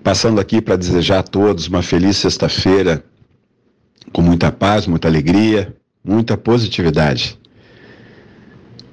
[0.03, 3.03] Passando aqui para desejar a todos uma feliz sexta-feira,
[4.11, 7.39] com muita paz, muita alegria, muita positividade.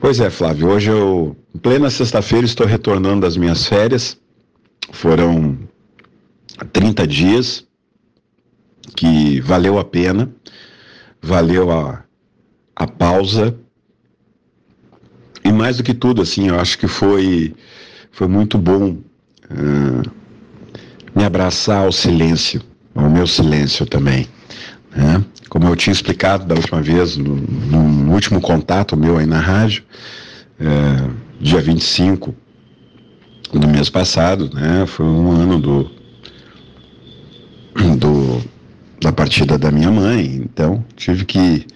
[0.00, 4.18] Pois é, Flávio, hoje eu, em plena sexta-feira, estou retornando das minhas férias.
[4.92, 5.59] Foram
[6.72, 7.66] 30 dias
[8.94, 10.30] que valeu a pena,
[11.22, 12.04] valeu a,
[12.76, 13.59] a pausa,
[15.44, 17.54] e mais do que tudo, assim, eu acho que foi,
[18.11, 18.98] foi muito bom
[19.50, 20.17] uh,
[21.18, 22.62] me abraçar ao silêncio,
[22.94, 24.28] ao meu silêncio também.
[24.94, 25.24] Né?
[25.48, 29.82] Como eu tinha explicado da última vez, no, no último contato meu aí na rádio,
[30.60, 31.10] uh,
[31.40, 32.32] dia 25
[33.52, 34.86] do mês passado, né?
[34.86, 35.90] Foi um ano do,
[37.96, 38.42] do
[39.00, 41.66] da partida da minha mãe, então tive que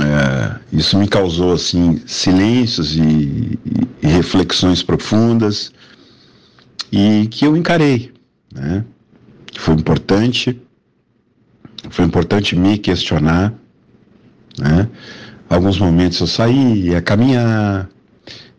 [0.00, 3.58] é, isso me causou assim silêncios e,
[4.02, 5.72] e, reflexões profundas
[6.92, 8.12] e que eu encarei,
[8.52, 8.84] né?
[9.56, 10.60] Foi importante,
[11.90, 13.52] foi importante me questionar,
[14.58, 14.88] né?
[15.48, 17.88] Alguns momentos eu saí, ia caminhar,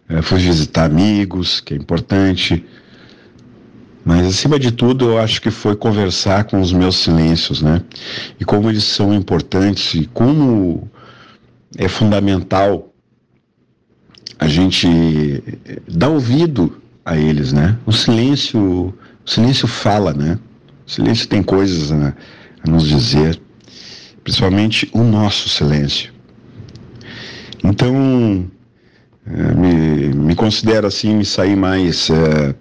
[0.08, 2.66] é, fui visitar amigos, que é importante,
[4.04, 7.82] mas acima de tudo eu acho que foi conversar com os meus silêncios, né?
[8.40, 10.90] E como eles são importantes e como
[11.78, 12.92] é fundamental
[14.40, 14.88] a gente
[15.88, 17.76] dar ouvido a eles, né?
[17.88, 18.93] O silêncio,
[19.26, 20.38] o silêncio fala, né?
[20.86, 22.14] O silêncio tem coisas né,
[22.64, 23.41] a nos dizer,
[24.24, 26.14] principalmente o nosso silêncio.
[27.64, 28.45] Então,
[29.26, 32.55] é, me, me considero assim, me sair mais, é,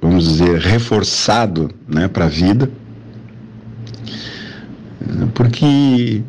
[0.00, 2.70] vamos dizer, reforçado né, para a vida,
[5.34, 6.22] porque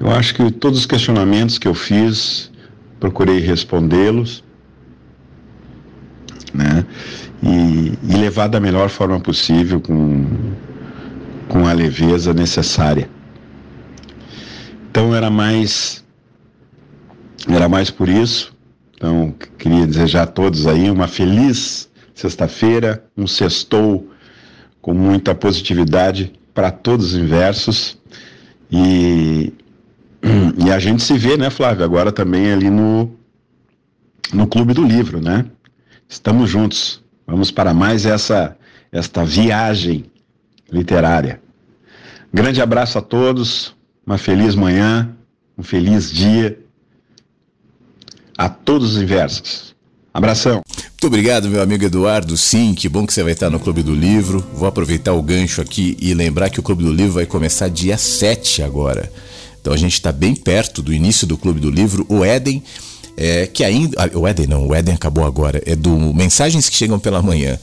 [0.00, 2.50] eu acho que todos os questionamentos que eu fiz,
[2.98, 4.42] procurei respondê-los,
[6.56, 6.84] né?
[7.42, 10.24] E, e, levar da melhor forma possível, com,
[11.48, 13.08] com a leveza necessária.
[14.90, 16.04] Então era mais
[17.48, 18.54] era mais por isso.
[18.96, 24.10] Então queria desejar a todos aí uma feliz sexta-feira, um sextou
[24.80, 27.98] com muita positividade para todos os inversos
[28.70, 29.52] e
[30.64, 33.10] e a gente se vê, né, Flávio, agora também ali no
[34.32, 35.44] no Clube do Livro, né?
[36.08, 37.02] Estamos juntos.
[37.26, 38.56] Vamos para mais essa
[38.92, 40.06] esta viagem
[40.70, 41.40] literária.
[42.32, 43.74] Grande abraço a todos,
[44.06, 45.10] uma feliz manhã,
[45.56, 46.58] um feliz dia
[48.36, 49.74] a todos os inversos.
[50.12, 50.62] Abração.
[50.68, 52.36] Muito obrigado, meu amigo Eduardo.
[52.36, 54.44] Sim, que bom que você vai estar no Clube do Livro.
[54.54, 57.98] Vou aproveitar o gancho aqui e lembrar que o Clube do Livro vai começar dia
[57.98, 59.12] 7 agora.
[59.60, 62.06] Então a gente está bem perto do início do Clube do Livro.
[62.08, 62.62] O Éden
[63.16, 63.96] é, que ainda.
[63.98, 65.62] Ah, o Éden não, o Éden acabou agora.
[65.64, 67.58] É do Mensagens que Chegam pela Manhã.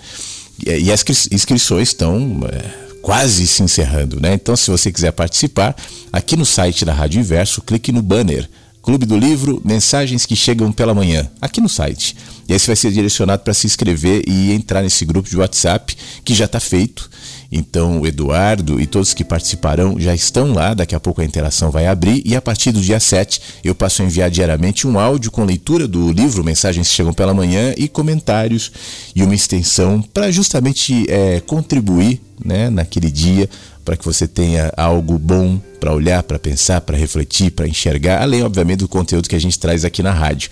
[0.65, 4.33] E, e as inscrições estão é, quase se encerrando, né?
[4.33, 5.75] Então, se você quiser participar,
[6.11, 8.49] aqui no site da Rádio Inverso, clique no banner.
[8.83, 12.17] Clube do Livro, Mensagens que Chegam pela Manhã, aqui no site.
[12.49, 15.95] E aí você vai ser direcionado para se inscrever e entrar nesse grupo de WhatsApp
[16.25, 17.09] que já está feito.
[17.49, 20.73] Então, o Eduardo e todos que participarão já estão lá.
[20.73, 22.21] Daqui a pouco a interação vai abrir.
[22.25, 25.87] E a partir do dia 7, eu passo a enviar diariamente um áudio com leitura
[25.87, 28.69] do livro Mensagens que Chegam pela Manhã e comentários
[29.15, 33.49] e uma extensão para justamente é, contribuir né, naquele dia
[33.83, 38.41] para que você tenha algo bom para olhar, para pensar, para refletir, para enxergar, além,
[38.41, 40.49] obviamente, do conteúdo que a gente traz aqui na rádio.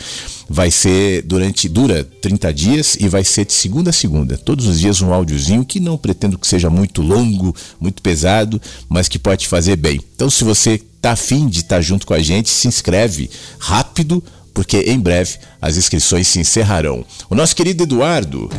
[0.50, 4.38] Vai ser durante, dura 30 dias e vai ser de segunda a segunda.
[4.38, 9.08] Todos os dias um áudiozinho que não pretendo que seja muito longo, muito pesado, mas
[9.08, 10.02] que pode te fazer bem.
[10.14, 14.22] Então, se você tá afim de estar tá junto com a gente, se inscreve rápido,
[14.54, 17.06] porque em breve as inscrições se encerrarão.
[17.30, 18.50] O nosso querido Eduardo,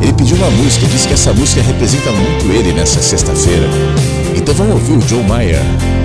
[0.00, 3.68] ele pediu uma música, disse que essa música representa muito ele nessa sexta-feira.
[4.36, 5.62] Então vamos ouvir o Joe Mayer,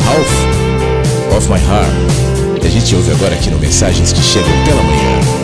[0.07, 2.63] Half of My Heart.
[2.63, 5.42] E a gente ouve agora aqui no Mensagens que Chegam pela Manhã.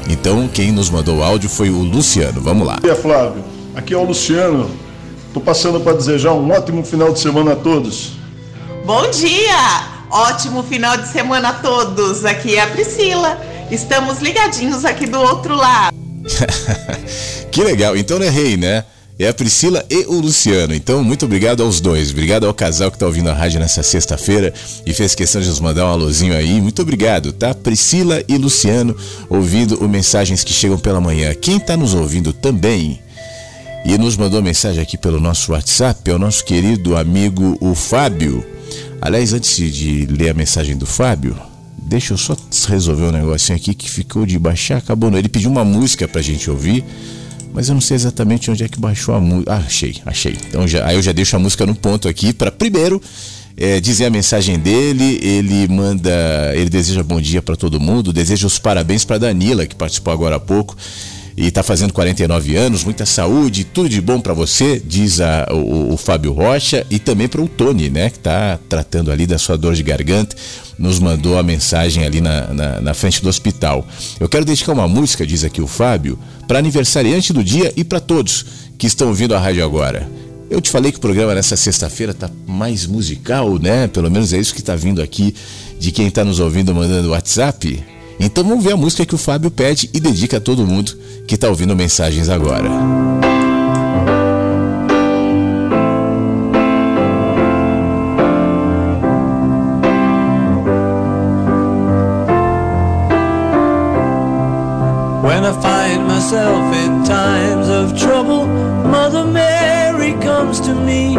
[0.09, 2.41] Então, quem nos mandou o áudio foi o Luciano.
[2.41, 2.75] Vamos lá.
[2.75, 3.43] Bom dia, Flávio.
[3.75, 4.71] Aqui é o Luciano.
[5.33, 8.13] Tô passando para desejar um ótimo final de semana a todos.
[8.85, 9.93] Bom dia!
[10.11, 12.27] Ótimo final de semana a todos.
[12.27, 13.41] Aqui é a Priscila.
[13.71, 15.97] Estamos ligadinhos aqui do outro lado.
[17.51, 17.97] que legal.
[17.97, 18.85] Então não errei, né?
[19.19, 20.75] É a Priscila e o Luciano.
[20.75, 22.11] Então, muito obrigado aos dois.
[22.11, 24.53] Obrigado ao casal que tá ouvindo a rádio nessa sexta-feira
[24.85, 26.61] e fez questão de nos mandar um alôzinho aí.
[26.61, 27.55] Muito obrigado, tá?
[27.55, 28.95] Priscila e Luciano
[29.31, 31.33] ouvindo o Mensagens que Chegam pela Manhã.
[31.35, 33.01] Quem tá nos ouvindo também
[33.85, 38.45] e nos mandou mensagem aqui pelo nosso WhatsApp é o nosso querido amigo o Fábio.
[39.01, 41.37] Aliás, antes de ler a mensagem do Fábio,
[41.77, 42.37] deixa eu só
[42.69, 45.19] resolver um negocinho aqui que ficou de baixar, acabou não.
[45.19, 46.85] Ele pediu uma música pra gente ouvir,
[47.53, 49.53] mas eu não sei exatamente onde é que baixou a música.
[49.53, 50.37] Ah, achei, achei.
[50.49, 53.03] Então já, aí eu já deixo a música no ponto aqui para primeiro
[53.57, 55.19] é, dizer a mensagem dele.
[55.21, 59.75] Ele manda, ele deseja bom dia para todo mundo, deseja os parabéns para Danila que
[59.75, 60.77] participou agora há pouco
[61.37, 65.95] e está fazendo 49 anos, muita saúde, tudo de bom para você, diz a, o,
[65.95, 69.57] o Fábio Rocha, e também para o Tony, né, que está tratando ali da sua
[69.57, 70.37] dor de garganta,
[70.79, 73.87] nos mandou a mensagem ali na, na, na frente do hospital.
[74.19, 78.01] Eu quero dedicar uma música, diz aqui o Fábio, para aniversariante do dia e para
[78.01, 78.45] todos
[78.77, 80.09] que estão ouvindo a rádio agora.
[80.51, 83.89] Eu te falei que o programa nessa sexta-feira tá mais musical, né?
[83.89, 85.35] Pelo menos é isso que tá vindo aqui
[85.79, 87.83] de quem tá nos ouvindo mandando WhatsApp.
[88.25, 90.93] Então vamos ver a música que o Fábio pede e dedica a todo mundo
[91.27, 92.71] que tá ouvindo mensagens agora.
[105.25, 108.47] When I find myself in times of trouble,
[108.89, 111.17] Mother Mary comes to me,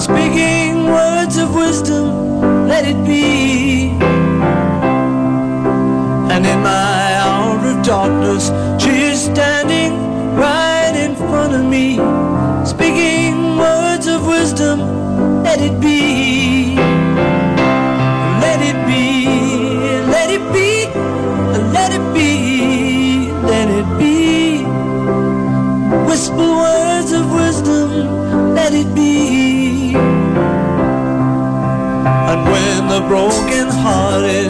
[0.00, 3.33] speaking words of wisdom, let it be.
[8.34, 9.92] Darkness, she is standing
[10.36, 11.96] right in front of me,
[12.66, 16.76] speaking words of wisdom, let it be.
[18.44, 19.26] Let it be,
[20.10, 20.86] let it be,
[21.72, 24.64] let it be, let it be.
[26.06, 29.94] Whisper words of wisdom, let it be.
[32.30, 34.43] And when the broken hearted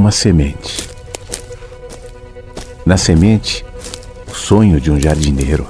[0.00, 0.88] uma semente.
[2.86, 3.62] Na semente,
[4.26, 5.66] o sonho de um jardineiro.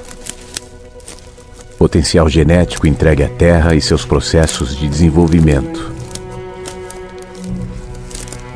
[1.77, 5.93] Potencial genético entregue à terra e seus processos de desenvolvimento.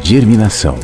[0.00, 0.78] Germinação.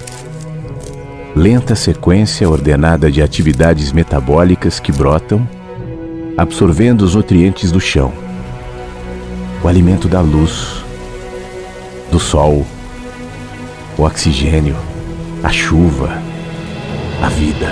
[1.37, 5.49] Lenta sequência ordenada de atividades metabólicas que brotam,
[6.37, 8.13] absorvendo os nutrientes do chão.
[9.63, 10.83] O alimento da luz,
[12.11, 12.67] do sol,
[13.99, 14.77] o oxigênio,
[15.43, 16.11] a chuva,
[17.23, 17.69] a vida.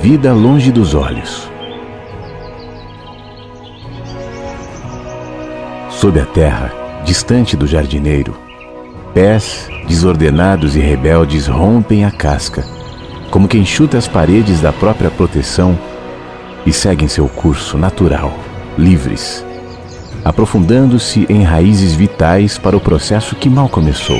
[0.00, 1.50] Vida longe dos olhos.
[5.90, 6.72] Sob a terra,
[7.04, 8.36] distante do jardineiro,
[9.14, 12.64] pés desordenados e rebeldes rompem a casca,
[13.30, 15.78] como quem chuta as paredes da própria proteção
[16.66, 18.32] e seguem seu curso natural,
[18.76, 19.45] livres,
[20.26, 24.18] aprofundando-se em raízes vitais para o processo que mal começou.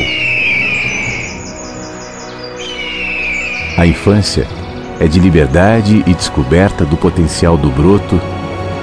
[3.77, 4.47] A infância
[5.01, 8.21] é de liberdade e descoberta do potencial do broto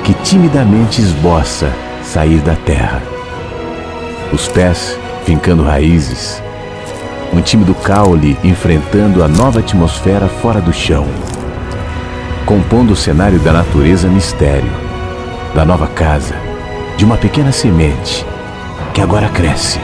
[0.03, 1.71] que timidamente esboça
[2.03, 3.01] sair da terra.
[4.33, 6.43] Os pés fincando raízes,
[7.31, 11.07] um tímido caule enfrentando a nova atmosfera fora do chão,
[12.45, 14.69] compondo o cenário da natureza mistério,
[15.55, 16.42] da nova casa,
[16.97, 18.25] de uma pequena semente
[18.93, 19.79] que agora cresce.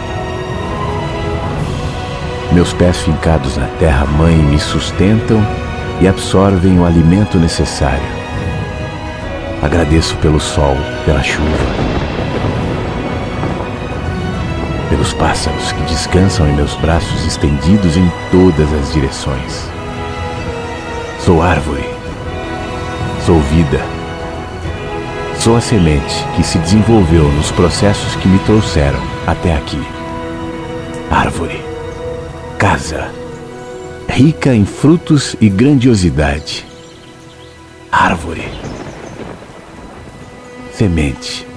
[2.51, 5.39] Meus pés fincados na terra-mãe me sustentam
[6.01, 8.19] e absorvem o alimento necessário.
[9.61, 11.47] Agradeço pelo sol, pela chuva,
[14.89, 19.69] pelos pássaros que descansam em meus braços estendidos em todas as direções.
[21.19, 21.87] Sou árvore,
[23.25, 23.98] sou vida
[25.39, 29.79] Sou a semente que se desenvolveu nos processos que me trouxeram até aqui.
[31.09, 31.63] Árvore,
[32.57, 33.09] casa,
[34.09, 36.67] rica em frutos e grandiosidade.
[37.89, 38.43] Árvore,
[40.73, 41.47] semente,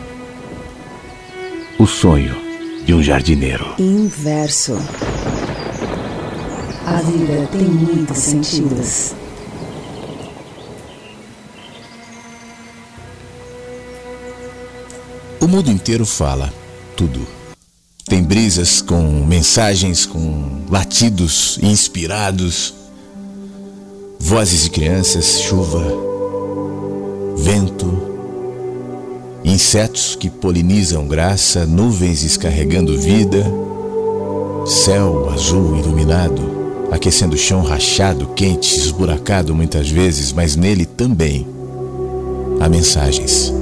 [1.76, 2.36] o sonho
[2.84, 3.66] de um jardineiro.
[3.80, 4.78] Inverso.
[6.86, 9.21] A vida tem muitos sentidos.
[15.42, 16.54] O mundo inteiro fala
[16.96, 17.26] tudo.
[18.06, 22.72] Tem brisas com mensagens, com latidos inspirados,
[24.20, 25.84] vozes de crianças, chuva,
[27.36, 27.92] vento,
[29.44, 33.44] insetos que polinizam graça, nuvens descarregando vida,
[34.64, 41.44] céu azul iluminado, aquecendo o chão rachado, quente, esburacado muitas vezes, mas nele também
[42.60, 43.52] há mensagens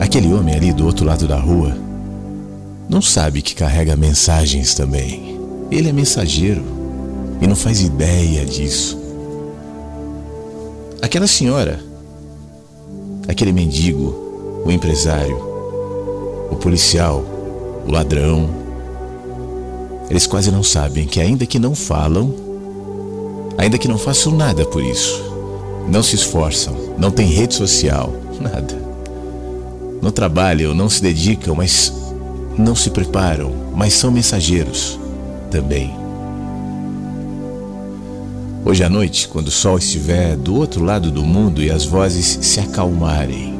[0.00, 1.76] Aquele homem ali do outro lado da rua
[2.88, 5.38] não sabe que carrega mensagens também.
[5.70, 6.62] Ele é mensageiro
[7.40, 8.96] e não faz ideia disso.
[11.02, 11.80] Aquela senhora,
[13.26, 15.36] aquele mendigo, o empresário,
[16.50, 17.24] o policial,
[17.86, 18.48] o ladrão,
[20.08, 22.34] eles quase não sabem que, ainda que não falam,
[23.58, 25.22] ainda que não façam nada por isso,
[25.88, 28.87] não se esforçam, não tem rede social, nada
[30.00, 31.92] não trabalham, não se dedicam, mas
[32.56, 34.98] não se preparam, mas são mensageiros
[35.50, 35.92] também.
[38.64, 42.38] Hoje à noite, quando o sol estiver do outro lado do mundo e as vozes
[42.42, 43.58] se acalmarem,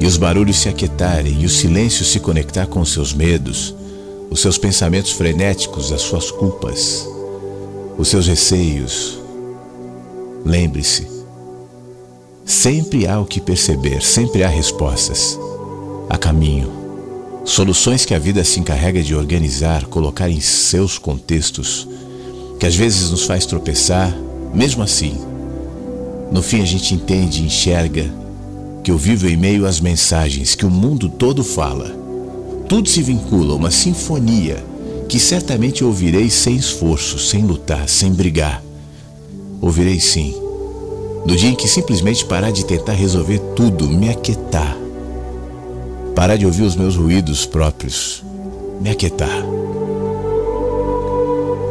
[0.00, 3.74] e os barulhos se aquietarem, e o silêncio se conectar com os seus medos,
[4.30, 7.06] os seus pensamentos frenéticos, as suas culpas,
[7.96, 9.18] os seus receios,
[10.44, 11.17] lembre-se,
[12.48, 15.38] Sempre há o que perceber, sempre há respostas.
[16.08, 16.72] Há caminho.
[17.44, 21.86] Soluções que a vida se encarrega de organizar, colocar em seus contextos,
[22.58, 24.16] que às vezes nos faz tropeçar,
[24.54, 25.18] mesmo assim.
[26.32, 28.10] No fim a gente entende e enxerga
[28.82, 31.94] que eu vivo em meio às mensagens que o mundo todo fala.
[32.66, 34.64] Tudo se vincula a uma sinfonia
[35.06, 38.64] que certamente ouvirei sem esforço, sem lutar, sem brigar.
[39.60, 40.47] Ouvirei sim
[41.24, 44.76] do dia em que simplesmente parar de tentar resolver tudo, me aquietar.
[46.14, 48.24] Parar de ouvir os meus ruídos próprios,
[48.80, 49.44] me aquietar.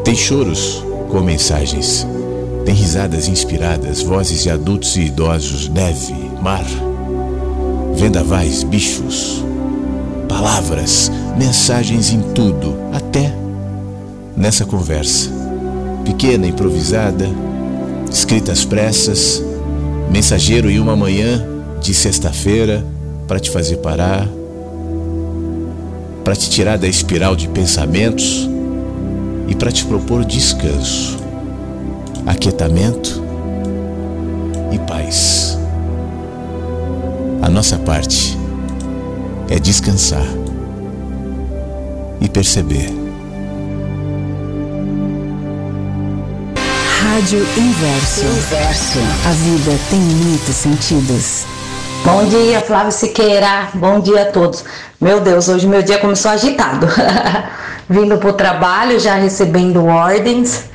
[0.03, 2.07] Tem choros com mensagens,
[2.65, 6.65] tem risadas inspiradas, vozes de adultos e idosos, neve, mar,
[7.95, 9.43] vendavais, bichos,
[10.29, 13.33] palavras, mensagens em tudo, até
[14.35, 15.29] nessa conversa,
[16.05, 17.27] pequena, improvisada,
[18.11, 19.43] escrita às pressas,
[20.09, 21.45] mensageiro em uma manhã
[21.81, 22.85] de sexta-feira
[23.27, 24.27] para te fazer parar,
[26.23, 28.49] para te tirar da espiral de pensamentos
[29.47, 31.17] e para te propor descanso,
[32.25, 33.23] aquietamento
[34.71, 35.57] e paz.
[37.41, 38.37] A nossa parte
[39.49, 40.27] é descansar
[42.19, 42.96] e perceber.
[47.27, 48.25] Rádio Inverso.
[48.25, 48.99] Inverso.
[49.27, 51.45] A vida tem muitos sentidos.
[52.05, 53.67] Bom dia, Flávio Siqueira.
[53.73, 54.63] Bom dia a todos.
[55.01, 56.87] Meu Deus, hoje meu dia começou agitado.
[57.89, 60.69] Vindo para o trabalho, já recebendo ordens.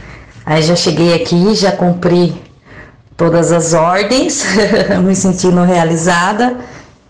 [0.45, 2.35] Aí já cheguei aqui, já cumpri
[3.17, 4.45] todas as ordens,
[5.03, 6.59] me sentindo realizada.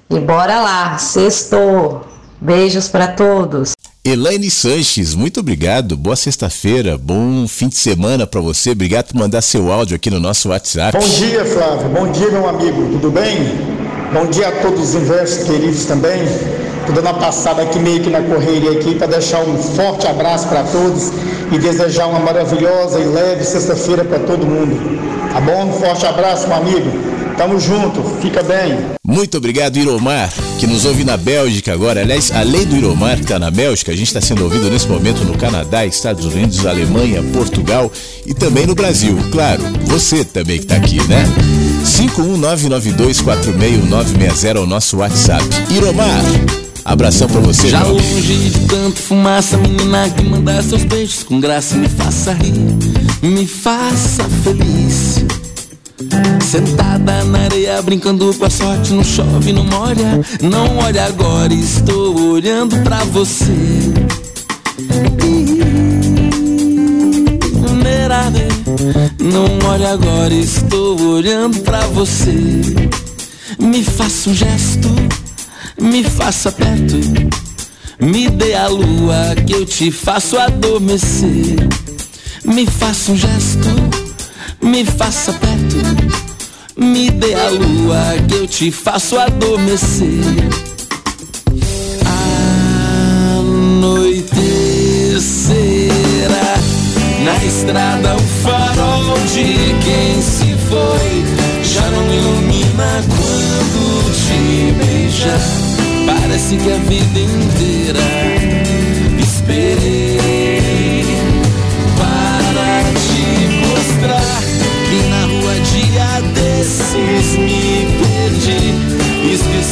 [0.09, 2.01] E bora lá, sexto.
[2.40, 3.72] Beijos para todos.
[4.05, 5.97] Elaine Sanches, muito obrigado.
[5.97, 8.71] Boa sexta-feira, bom fim de semana para você.
[8.73, 10.99] Obrigado por mandar seu áudio aqui no nosso WhatsApp.
[10.99, 11.89] Bom dia, Flávio.
[11.89, 12.89] Bom dia, meu amigo.
[12.95, 13.37] Tudo bem?
[14.13, 16.21] Bom dia a todos os inversos queridos também.
[16.85, 20.49] Tô dando uma passada aqui meio que na correria aqui para deixar um forte abraço
[20.49, 21.13] para todos
[21.53, 24.99] e desejar uma maravilhosa e leve sexta-feira para todo mundo.
[25.33, 25.67] Tá bom?
[25.67, 27.12] Um forte abraço, meu amigo.
[27.37, 28.78] Tamo junto, fica bem.
[29.07, 32.01] Muito obrigado, Iromar, que nos ouve na Bélgica agora.
[32.01, 35.24] Aliás, além do Iromar, que está na Bélgica, a gente está sendo ouvido nesse momento
[35.24, 37.91] no Canadá, Estados Unidos, Alemanha, Portugal
[38.26, 39.16] e também no Brasil.
[39.30, 41.24] Claro, você também que está aqui, né?
[41.85, 45.45] 51992469960 é o nosso WhatsApp.
[45.70, 46.22] Iromar,
[46.85, 51.41] abração pra você, Já meu longe de tanto fumaça, menina que manda seus beijos com
[51.41, 52.53] graça, me faça rir,
[53.22, 55.24] me faça feliz.
[56.40, 60.20] Sentada na areia, brincando com a sorte, não chove, não molha.
[60.40, 63.53] Não olha agora, estou olhando pra você.
[69.18, 72.32] Não olha agora, estou olhando pra você.
[73.59, 74.88] Me faça um gesto,
[75.80, 76.97] me faça perto.
[78.01, 81.57] Me dê a lua que eu te faço adormecer.
[82.45, 83.68] Me faça um gesto,
[84.63, 85.77] me faça perto.
[86.77, 90.09] Me dê a lua que eu te faço adormecer.
[93.39, 94.21] Anoitecerá
[97.25, 101.25] na estrada o farol de quem se foi.
[101.65, 105.39] Já não ilumina quando te beija.
[106.07, 108.01] Parece que a vida inteira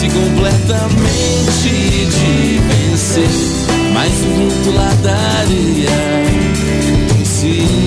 [0.01, 1.69] Esqueci completamente
[2.09, 3.29] de vencer.
[3.93, 5.91] Mas o vento lá da areia
[7.23, 7.80] se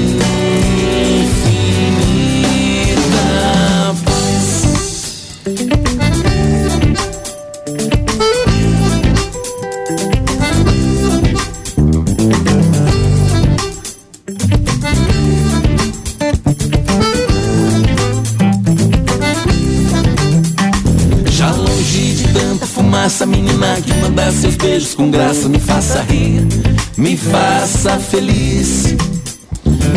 [24.95, 26.45] com graça, me faça rir,
[26.97, 28.95] me faça feliz.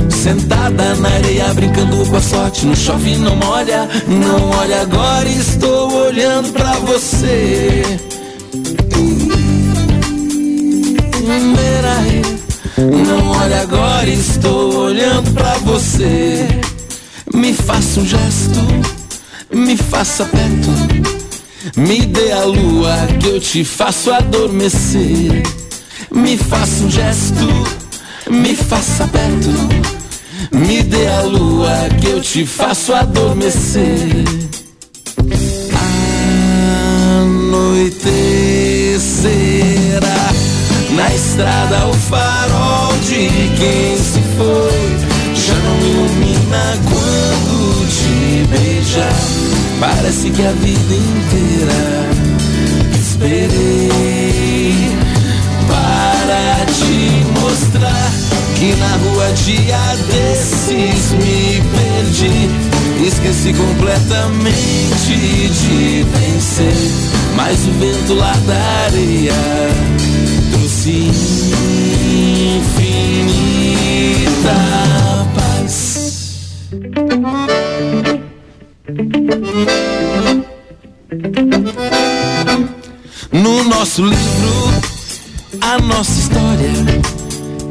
[0.08, 5.92] Sentada na areia, brincando com a sorte, não chove, não molha, não olha agora, estou
[5.92, 7.82] olhando pra você.
[12.78, 16.46] Não olha agora, estou olhando pra você.
[17.34, 18.60] Me faça um gesto,
[19.52, 20.75] me faça perto.
[21.76, 25.42] Me dê a lua que eu te faço adormecer.
[26.10, 27.46] Me faça um gesto,
[28.30, 29.50] me faça perto.
[30.52, 34.24] Me dê a lua que eu te faço adormecer.
[37.20, 38.06] Anoitecerá
[40.92, 44.96] na estrada o farol de quem se foi.
[45.34, 49.35] Já não ilumina quando te beija.
[49.78, 52.08] Parece que a vida inteira
[52.98, 53.92] esperei
[55.68, 58.10] para te mostrar
[58.58, 59.78] que na rua dia
[60.10, 62.50] desses me perdi.
[63.06, 66.76] Esqueci completamente de vencer,
[67.36, 69.34] mas o vento lá da areia
[70.52, 71.10] trouxe
[72.56, 73.36] infinita
[83.96, 86.70] nosso livro, a nossa história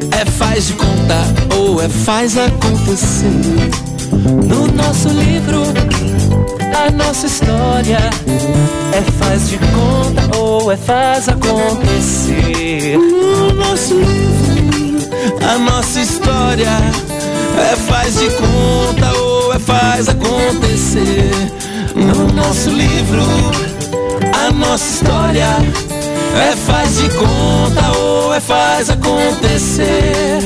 [0.09, 3.29] é faz de contar ou é faz acontecer.
[4.11, 5.61] No nosso livro,
[6.75, 7.99] a nossa história
[8.91, 12.97] é faz de conta ou é faz acontecer.
[12.97, 15.07] No nosso livro,
[15.47, 16.71] a nossa história
[17.71, 21.29] é faz de conta ou é faz acontecer.
[21.95, 23.21] No nosso livro,
[24.33, 25.94] a nossa história
[26.37, 30.39] é faz de conta ou é faz acontecer.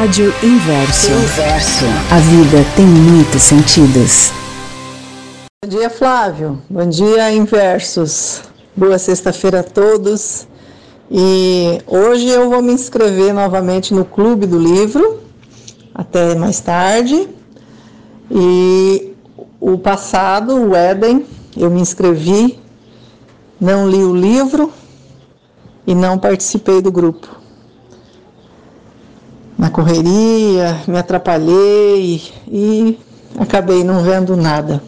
[0.00, 1.10] Rádio Inverso.
[1.10, 1.84] Inverso.
[2.10, 4.32] A vida tem muitos sentidos.
[5.62, 6.60] Bom dia, Flávio.
[6.70, 8.40] Bom dia, Inversos.
[8.74, 10.46] Boa sexta-feira a todos.
[11.10, 15.20] E hoje eu vou me inscrever novamente no Clube do Livro,
[15.94, 17.28] até mais tarde.
[18.30, 19.14] E
[19.60, 21.26] o passado, o Éden,
[21.56, 22.58] eu me inscrevi,
[23.60, 24.72] não li o livro
[25.86, 27.40] e não participei do grupo
[29.60, 32.98] na correria, me atrapalhei e
[33.38, 34.82] acabei não vendo nada.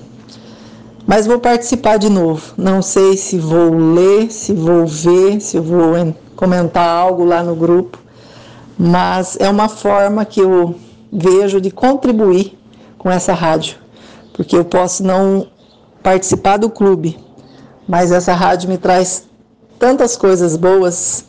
[1.06, 2.54] Mas vou participar de novo.
[2.56, 7.98] Não sei se vou ler, se vou ver, se vou comentar algo lá no grupo,
[8.78, 10.74] mas é uma forma que eu
[11.12, 12.58] vejo de contribuir
[13.02, 13.78] com essa rádio,
[14.32, 15.48] porque eu posso não
[16.04, 17.18] participar do clube,
[17.88, 19.26] mas essa rádio me traz
[19.76, 21.24] tantas coisas boas.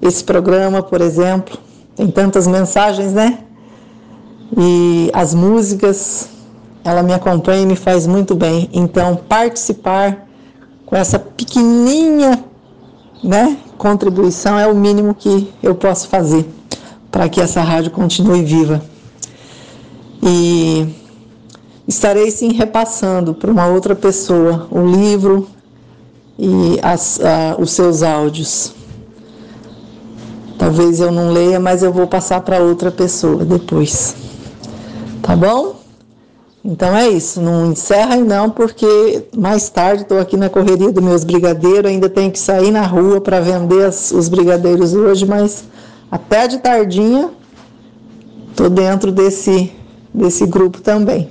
[0.00, 1.58] Esse programa, por exemplo,
[1.94, 3.40] tem tantas mensagens, né?
[4.56, 6.30] E as músicas,
[6.82, 8.70] ela me acompanha e me faz muito bem.
[8.72, 10.26] Então, participar
[10.86, 12.42] com essa pequenininha,
[13.22, 16.48] né, contribuição é o mínimo que eu posso fazer
[17.10, 18.80] para que essa rádio continue viva.
[20.28, 20.86] E
[21.86, 25.48] estarei sim repassando para uma outra pessoa o livro
[26.38, 28.74] e as, uh, os seus áudios.
[30.58, 34.14] Talvez eu não leia, mas eu vou passar para outra pessoa depois.
[35.22, 35.76] Tá bom?
[36.64, 41.02] Então é isso, não encerra aí não, porque mais tarde estou aqui na correria dos
[41.02, 45.64] meus brigadeiros, ainda tenho que sair na rua para vender as, os brigadeiros hoje, mas
[46.10, 47.30] até de tardinha
[48.50, 49.72] estou dentro desse,
[50.18, 51.28] desse grupo também.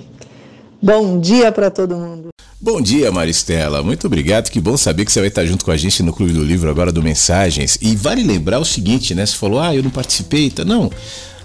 [0.81, 2.29] Bom dia para todo mundo.
[2.59, 3.83] Bom dia, Maristela.
[3.83, 4.49] Muito obrigado.
[4.49, 6.69] Que bom saber que você vai estar junto com a gente no Clube do Livro
[6.69, 7.77] agora do Mensagens.
[7.81, 9.25] E vale lembrar o seguinte, né?
[9.25, 10.49] Você falou, ah, eu não participei.
[10.49, 10.65] Tá?
[10.65, 10.91] Não.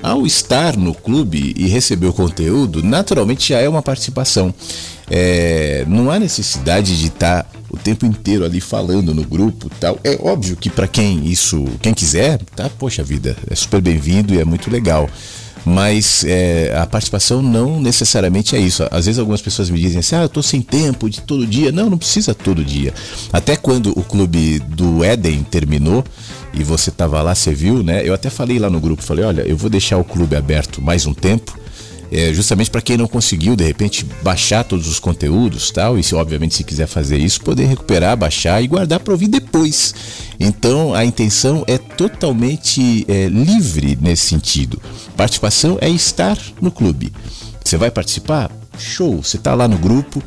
[0.03, 4.55] Ao estar no clube e receber o conteúdo, naturalmente já é uma participação.
[5.11, 9.99] É, não há necessidade de estar o tempo inteiro ali falando no grupo tal.
[10.03, 14.40] É óbvio que para quem isso, quem quiser, tá, poxa vida, é super bem-vindo e
[14.40, 15.09] é muito legal
[15.65, 18.87] mas é, a participação não necessariamente é isso.
[18.91, 21.71] Às vezes algumas pessoas me dizem assim, ah, eu tô sem tempo de todo dia.
[21.73, 22.93] Não, não precisa todo dia.
[23.33, 26.05] Até quando o clube do Éden terminou
[26.53, 28.03] e você tava lá, você viu, né?
[28.05, 31.07] Eu até falei lá no grupo, falei, olha, eu vou deixar o clube aberto mais
[31.07, 31.62] um tempo
[32.13, 36.14] é, justamente para quem não conseguiu de repente baixar todos os conteúdos tal e se
[36.14, 39.95] obviamente se quiser fazer isso poder recuperar baixar e guardar para ouvir depois.
[40.39, 44.80] Então a intenção é totalmente é, livre nesse sentido.
[45.17, 47.13] Participação é estar no clube.
[47.64, 48.51] Você vai participar?
[48.79, 49.22] Show!
[49.22, 50.22] Você está lá no grupo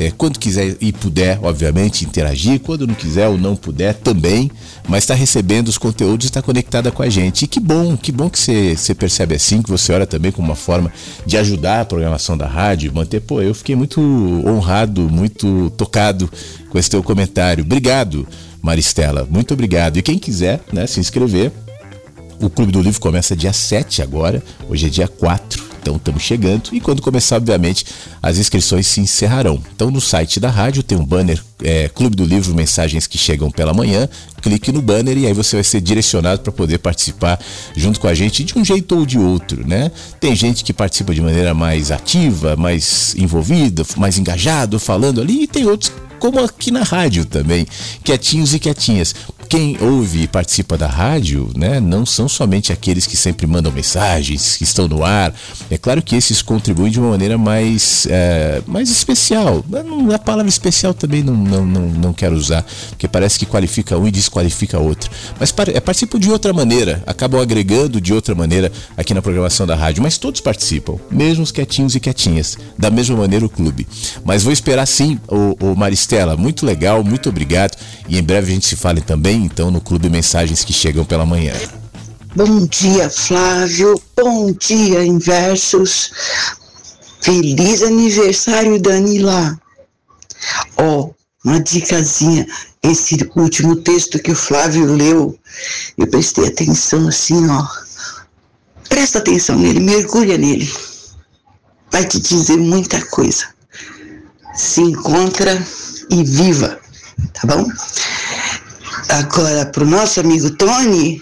[0.00, 2.58] é, quando quiser e puder, obviamente, interagir.
[2.60, 4.50] Quando não quiser ou não puder, também.
[4.88, 7.44] Mas está recebendo os conteúdos e está conectada com a gente.
[7.44, 10.56] E que bom, que bom que você, percebe assim, que você olha também como uma
[10.56, 10.90] forma
[11.26, 13.20] de ajudar a programação da rádio, manter.
[13.20, 14.00] Pô, eu fiquei muito
[14.46, 16.30] honrado, muito tocado
[16.70, 17.62] com esse teu comentário.
[17.62, 18.26] Obrigado,
[18.62, 19.28] Maristela.
[19.30, 19.98] Muito obrigado.
[19.98, 21.52] E quem quiser né, se inscrever,
[22.40, 25.49] o Clube do Livro começa dia 7 agora, hoje é dia 4.
[25.80, 27.84] Então estamos chegando e quando começar, obviamente,
[28.22, 29.62] as inscrições se encerrarão.
[29.74, 33.50] Então no site da rádio tem um banner é, Clube do Livro Mensagens que chegam
[33.50, 34.08] pela manhã.
[34.42, 37.38] Clique no banner e aí você vai ser direcionado para poder participar
[37.76, 39.90] junto com a gente de um jeito ou de outro, né?
[40.18, 45.46] Tem gente que participa de maneira mais ativa, mais envolvida, mais engajado, falando ali, e
[45.46, 47.66] tem outros como aqui na rádio também,
[48.04, 49.14] quietinhos e quietinhas
[49.50, 54.56] quem ouve e participa da rádio, né, não são somente aqueles que sempre mandam mensagens,
[54.56, 55.34] que estão no ar.
[55.68, 59.64] É claro que esses contribuem de uma maneira mais, é, mais especial.
[60.14, 64.06] A palavra especial também não, não, não, não quero usar, porque parece que qualifica um
[64.06, 65.10] e desqualifica outro.
[65.40, 69.74] Mas é, participam de outra maneira, acabam agregando de outra maneira aqui na programação da
[69.74, 70.00] rádio.
[70.00, 72.56] Mas todos participam, mesmo os quietinhos e quietinhas.
[72.78, 73.84] Da mesma maneira o clube.
[74.24, 76.36] Mas vou esperar sim, o, o Maristela.
[76.36, 77.76] Muito legal, muito obrigado.
[78.08, 81.26] E em breve a gente se fale também então no Clube Mensagens que Chegam pela
[81.26, 81.54] Manhã.
[82.36, 84.00] Bom dia, Flávio.
[84.16, 86.12] Bom dia, Inversos.
[87.20, 89.60] Feliz aniversário, Danila.
[90.76, 91.14] Ó, oh,
[91.44, 92.46] uma dicasinha.
[92.82, 95.38] Esse último texto que o Flávio leu,
[95.98, 97.66] eu prestei atenção assim, ó.
[98.88, 100.72] Presta atenção nele, mergulha nele.
[101.90, 103.46] Vai te dizer muita coisa.
[104.54, 105.62] Se encontra
[106.10, 106.80] e viva,
[107.34, 107.66] tá bom?
[109.10, 111.20] Agora, pro nosso amigo Tony,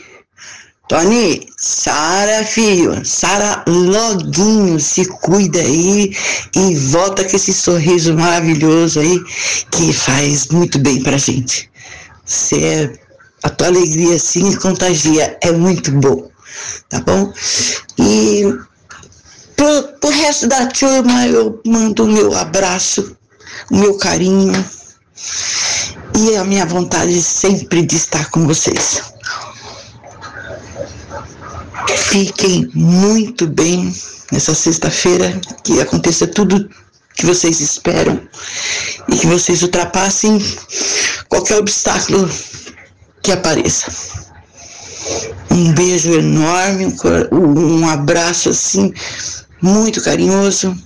[0.89, 6.15] Tony, Sara, filho, Sara loguinho, se cuida aí
[6.55, 9.19] e volta com esse sorriso maravilhoso aí
[9.71, 11.71] que faz muito bem pra gente.
[12.27, 12.93] Você é,
[13.43, 16.31] a tua alegria assim contagia, é muito bom,
[16.91, 17.33] tá bom?
[17.99, 18.45] E
[19.57, 23.17] pro, pro resto da turma eu mando o meu abraço,
[23.71, 24.53] o meu carinho
[26.19, 29.03] e a minha vontade sempre de estar com vocês.
[31.97, 33.95] Fiquem muito bem
[34.33, 36.69] nessa sexta-feira, que aconteça tudo
[37.15, 38.21] que vocês esperam
[39.09, 40.39] e que vocês ultrapassem
[41.29, 42.29] qualquer obstáculo
[43.23, 43.93] que apareça.
[45.53, 46.97] Um beijo enorme,
[47.31, 48.93] um, um abraço assim,
[49.63, 50.77] muito carinhoso.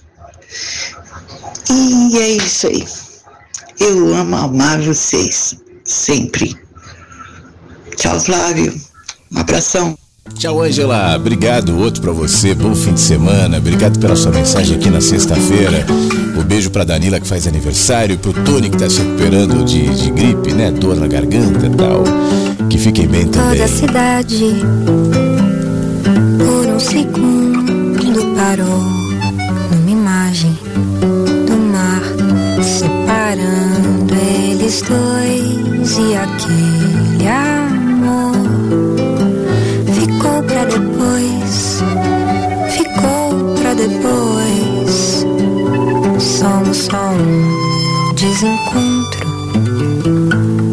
[1.71, 2.87] E é isso aí.
[3.81, 6.57] Eu amo amar vocês, sempre.
[7.97, 8.75] Tchau, Flávio.
[9.33, 9.97] Um abração.
[10.35, 11.17] Tchau, Angela.
[11.17, 11.79] Obrigado.
[11.79, 12.55] Outro para você.
[12.55, 13.59] Bom fim de semana.
[13.59, 15.87] Obrigado pela sua mensagem aqui na sexta-feira.
[16.37, 19.89] O um beijo para Danila que faz aniversário, pro Tony que tá se recuperando de,
[19.95, 20.71] de gripe, né?
[20.71, 22.05] Dor na garganta e tal.
[22.69, 23.59] Que fiquem bem também.
[23.59, 24.55] Toda a cidade
[26.39, 28.81] por um segundo parou
[29.71, 30.62] numa imagem
[33.23, 38.35] separando eles dois e aquele amor
[39.95, 41.83] ficou pra depois,
[42.71, 45.25] ficou pra depois.
[46.19, 49.29] Somos só um desencontro,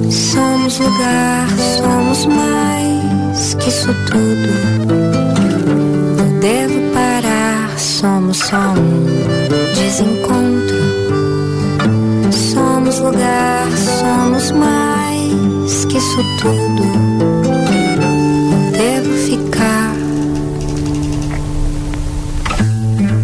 [0.09, 1.47] somos lugar,
[1.77, 4.49] somos mais que isso tudo.
[6.17, 9.05] Eu devo parar, somos só um
[9.75, 10.88] desencontro.
[13.01, 16.83] Lugar, somos mais que isso tudo.
[18.71, 19.93] Devo ficar.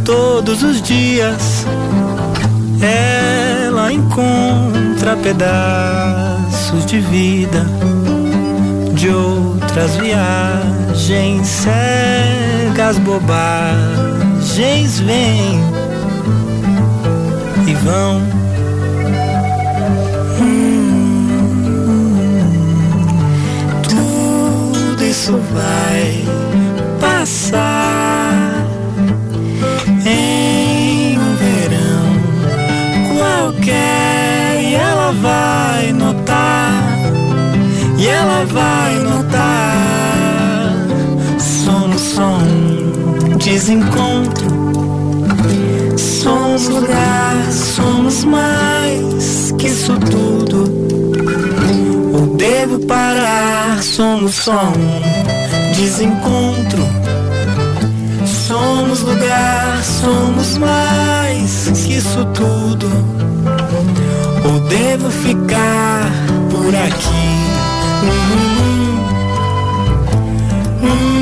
[0.06, 1.66] Todos os dias
[2.82, 7.66] ela encontra pedaços de vida
[8.94, 15.60] de outras viagens cegas, bobagens vêm
[17.68, 18.35] e vão.
[25.26, 26.24] Isso vai
[27.02, 28.64] passar
[30.06, 32.14] em um verão
[33.18, 36.84] qualquer e ela vai notar
[37.98, 40.76] e ela vai notar.
[41.40, 44.46] Somos só um desencontro.
[45.98, 50.85] Somos lugar somos mais que isso tudo
[52.66, 53.82] devo parar.
[53.84, 56.84] Somos só um desencontro.
[58.26, 62.88] Somos lugar somos mais que isso tudo.
[64.46, 66.12] Ou devo ficar
[66.50, 67.26] por aqui?
[70.82, 71.15] Somos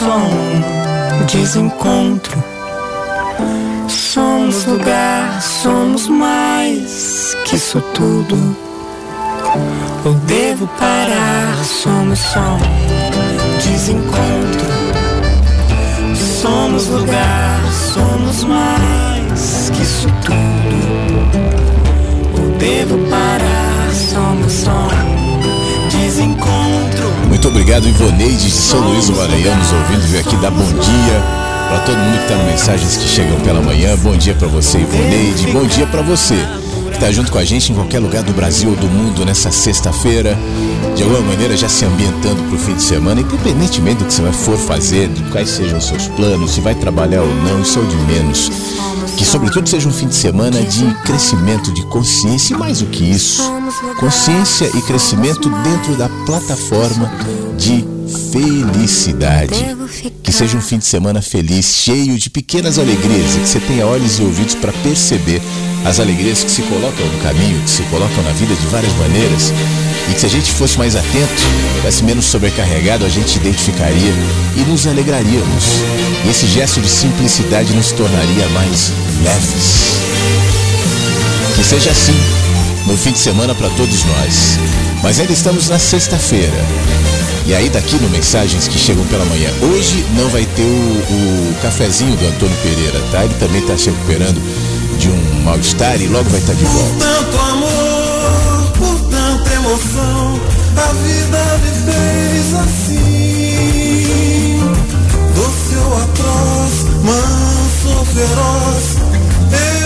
[0.00, 2.42] só um desencontro.
[3.86, 8.56] Somos lugar, somos mais que isso tudo.
[10.06, 11.54] Ou devo parar?
[11.64, 14.70] Somos só um desencontro.
[16.40, 17.60] Somos lugar,
[17.92, 20.19] somos mais que isso tudo.
[27.50, 31.80] Obrigado, Ivoneide de São Luís do Maranhão, nos ouvindo, veio aqui dar bom dia para
[31.80, 33.96] todo mundo que tá no Mensagens que chegam pela manhã.
[33.98, 35.46] Bom dia para você, Ivoneide.
[35.52, 36.34] Bom dia para você
[36.92, 39.50] que tá junto com a gente em qualquer lugar do Brasil ou do mundo nessa
[39.50, 40.36] sexta-feira.
[40.96, 44.58] De alguma maneira já se ambientando pro fim de semana, independentemente do que você for
[44.58, 47.96] fazer, quais sejam os seus planos, se vai trabalhar ou não, isso é o de
[47.96, 48.50] menos.
[49.16, 53.04] Que sobretudo seja um fim de semana de crescimento de consciência e mais do que
[53.04, 53.42] isso,
[53.98, 57.10] consciência e crescimento dentro da plataforma
[57.56, 57.84] de
[58.32, 59.54] felicidade.
[60.22, 63.86] Que seja um fim de semana feliz, cheio de pequenas alegrias e que você tenha
[63.86, 65.40] olhos e ouvidos para perceber
[65.84, 69.52] as alegrias que se colocam no caminho, que se colocam na vida de várias maneiras.
[70.10, 71.42] E que se a gente fosse mais atento,
[71.76, 74.12] tivesse menos sobrecarregado, a gente identificaria
[74.56, 75.64] e nos alegraríamos.
[76.24, 78.92] E esse gesto de simplicidade nos tornaria mais
[79.22, 80.00] leves.
[81.54, 82.16] Que seja assim
[82.86, 84.58] no fim de semana para todos nós.
[85.02, 86.66] Mas ainda estamos na sexta-feira.
[87.46, 89.50] E aí daqui no Mensagens que chegam pela manhã.
[89.62, 93.24] Hoje não vai ter o, o cafezinho do Antônio Pereira, tá?
[93.24, 94.40] Ele também está se recuperando
[94.98, 97.04] de um mal-estar e logo vai estar tá de volta.
[100.80, 104.00] A vida me fez assim.
[105.34, 106.74] Doce ou atroz,
[107.04, 108.84] manso ou feroz,
[109.52, 109.80] eu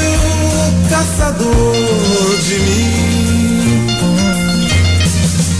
[0.88, 3.86] caçador de mim.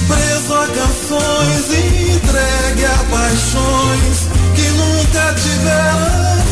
[0.07, 1.65] Preso a canções,
[2.15, 4.17] entregue a paixões
[4.55, 6.44] que nunca tiveram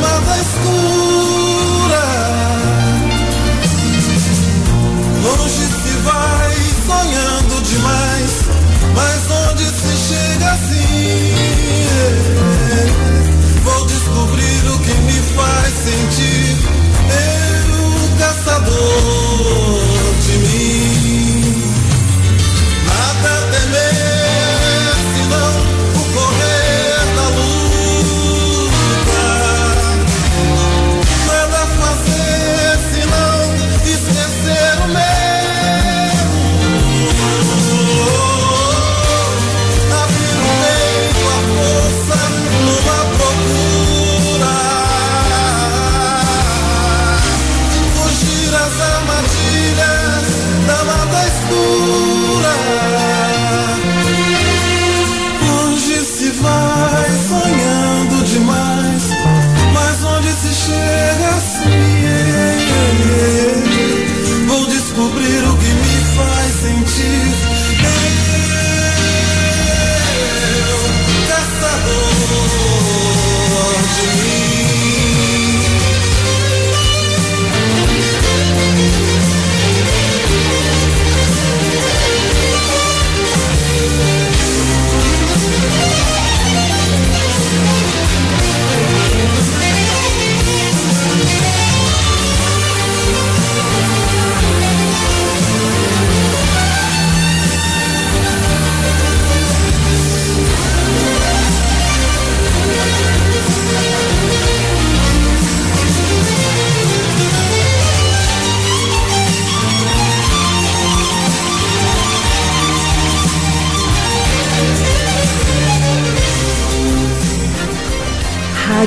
[0.00, 0.21] da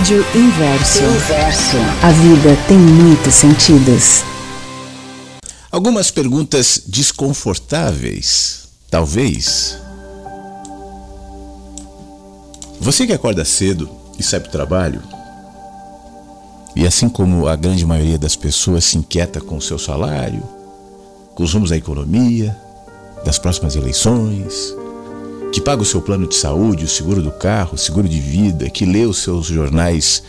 [0.06, 1.03] Rádio Inverso.
[1.03, 1.77] Inverso.
[2.03, 4.23] A vida tem muitos sentidos.
[5.72, 9.80] Algumas perguntas desconfortáveis, talvez.
[12.80, 15.02] Você que acorda cedo e sai para o trabalho,
[16.76, 20.44] e assim como a grande maioria das pessoas se inquieta com o seu salário,
[21.34, 22.56] com os rumos da economia,
[23.26, 24.72] das próximas eleições,
[25.56, 28.69] que paga o seu plano de saúde, o seguro do carro, o seguro de vida,
[28.69, 30.22] que lê os seus jornais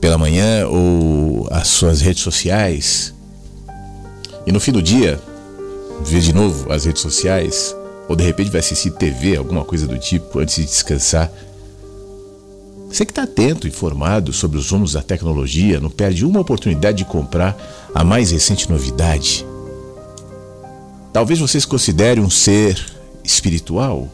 [0.00, 3.12] pela manhã ou as suas redes sociais,
[4.46, 5.20] e no fim do dia
[6.04, 7.74] vê de novo as redes sociais,
[8.08, 11.28] ou de repente vai assistir TV, alguma coisa do tipo, antes de descansar.
[12.88, 17.04] Você que está atento, informado sobre os rumos da tecnologia, não perde uma oportunidade de
[17.04, 17.60] comprar
[17.92, 19.44] a mais recente novidade.
[21.12, 22.80] Talvez você se considere um ser
[23.24, 24.08] espiritual,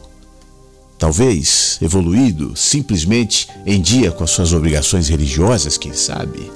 [0.98, 6.50] talvez evoluído, simplesmente em dia com as suas obrigações religiosas, quem sabe.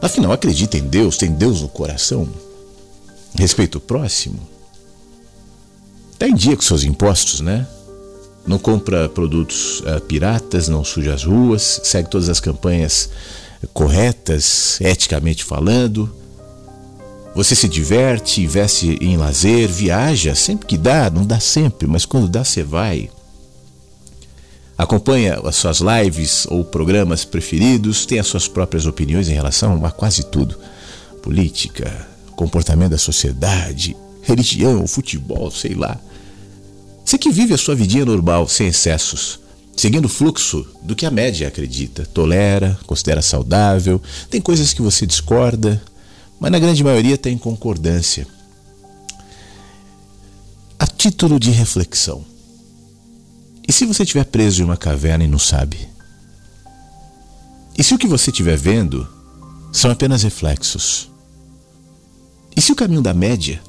[0.00, 2.28] Afinal, acredita em Deus, tem Deus no coração,
[3.34, 4.38] respeita o próximo.
[6.12, 7.66] Está em dia com seus impostos, né?
[8.46, 13.10] Não compra produtos uh, piratas, não suja as ruas, segue todas as campanhas
[13.74, 16.10] corretas, eticamente falando.
[17.34, 22.26] Você se diverte, investe em lazer, viaja sempre que dá, não dá sempre, mas quando
[22.26, 23.10] dá você vai.
[24.78, 29.90] Acompanha as suas lives ou programas preferidos, tem as suas próprias opiniões em relação a
[29.90, 30.56] quase tudo:
[31.20, 32.06] política,
[32.36, 35.98] comportamento da sociedade, religião, futebol, sei lá.
[37.04, 39.40] Você que vive a sua vidinha normal, sem excessos,
[39.76, 44.00] seguindo o fluxo do que a média acredita, tolera, considera saudável,
[44.30, 45.82] tem coisas que você discorda,
[46.38, 48.28] mas na grande maioria tem concordância.
[50.78, 52.37] A título de reflexão.
[53.68, 55.86] E se você estiver preso em uma caverna e não sabe?
[57.76, 59.06] E se o que você estiver vendo
[59.70, 61.10] são apenas reflexos?
[62.56, 63.62] E se o caminho da média,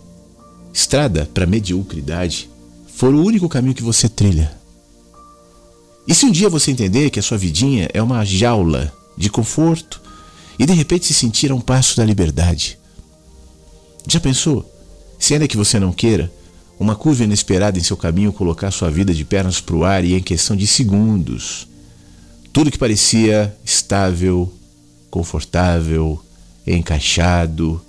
[0.73, 2.49] estrada para a mediocridade,
[2.88, 4.57] for o único caminho que você trilha?
[6.07, 10.01] E se um dia você entender que a sua vidinha é uma jaula de conforto,
[10.57, 12.80] e de repente se sentir a um passo da liberdade.
[14.07, 14.69] Já pensou?
[15.19, 16.31] Se ainda que você não queira,
[16.80, 20.14] uma curva inesperada em seu caminho colocar sua vida de pernas para o ar e
[20.14, 21.68] em questão de segundos,
[22.53, 24.51] tudo que parecia estável,
[25.11, 26.23] confortável,
[26.65, 27.81] encaixado,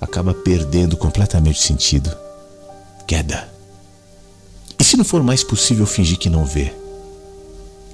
[0.00, 2.16] acaba perdendo completamente sentido.
[3.06, 3.52] Queda.
[4.78, 6.72] E se não for mais possível fingir que não vê,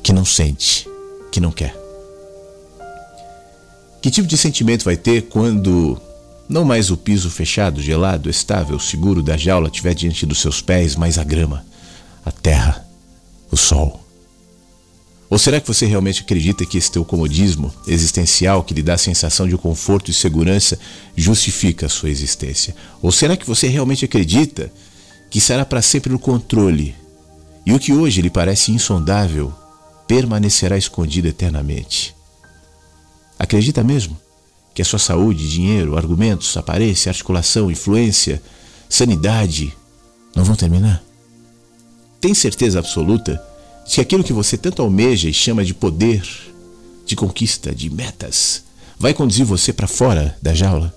[0.03, 0.87] que não sente,
[1.33, 1.75] que não quer?
[4.03, 6.01] Que tipo de sentimento vai ter quando
[6.49, 10.95] não mais o piso fechado, gelado, estável, seguro da jaula tiver diante dos seus pés,
[10.95, 11.65] mas a grama,
[12.25, 12.87] a terra,
[13.51, 14.05] o sol?
[15.29, 18.99] Ou será que você realmente acredita que esse teu comodismo existencial que lhe dá a
[18.99, 20.79] sensação de conforto e segurança
[21.17, 22.77] justifica a sua existência?
[23.03, 24.73] Ou será que você realmente acredita
[25.29, 26.95] que será para sempre no controle
[27.65, 29.53] e o que hoje lhe parece insondável
[30.07, 32.15] permanecerá escondido eternamente?
[33.37, 34.17] Acredita mesmo
[34.77, 38.43] que a sua saúde, dinheiro, argumentos, aparência, articulação, influência,
[38.91, 39.75] sanidade
[40.35, 41.03] não vão terminar?
[42.21, 43.43] Tem certeza absoluta
[43.87, 46.23] de que aquilo que você tanto almeja e chama de poder,
[47.07, 48.65] de conquista, de metas,
[48.99, 50.95] vai conduzir você para fora da jaula?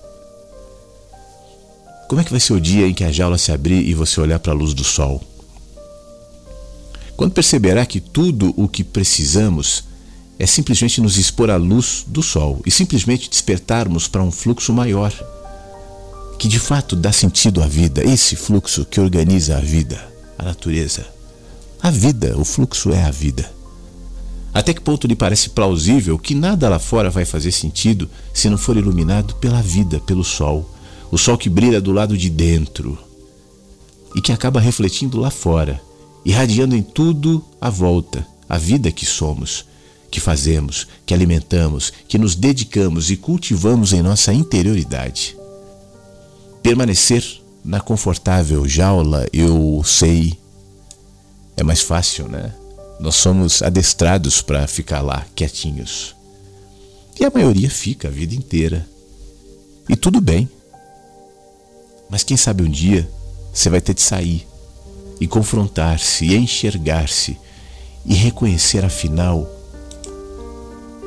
[2.09, 4.19] Como é que vai ser o dia em que a jaula se abrir e você
[4.19, 5.23] olhar para a luz do sol?
[7.15, 9.85] Quando perceberá que tudo o que precisamos
[10.39, 15.13] é simplesmente nos expor à luz do sol e simplesmente despertarmos para um fluxo maior,
[16.39, 20.01] que de fato dá sentido à vida, esse fluxo que organiza a vida,
[20.37, 21.05] a natureza.
[21.81, 23.51] A vida, o fluxo é a vida.
[24.53, 28.57] Até que ponto lhe parece plausível que nada lá fora vai fazer sentido se não
[28.57, 30.69] for iluminado pela vida, pelo sol,
[31.11, 32.97] o sol que brilha do lado de dentro
[34.15, 35.79] e que acaba refletindo lá fora,
[36.25, 39.65] irradiando em tudo à volta, a vida que somos,
[40.09, 45.37] que fazemos, que alimentamos, que nos dedicamos e cultivamos em nossa interioridade.
[46.63, 47.23] Permanecer
[47.63, 50.37] na confortável jaula, eu sei,
[51.55, 52.53] é mais fácil, né?
[52.99, 56.15] Nós somos adestrados para ficar lá quietinhos.
[57.19, 58.87] E a maioria fica a vida inteira.
[59.87, 60.49] E tudo bem.
[62.09, 63.09] Mas quem sabe um dia
[63.53, 64.47] você vai ter de sair
[65.19, 67.37] e confrontar-se e enxergar-se
[68.05, 69.58] e reconhecer afinal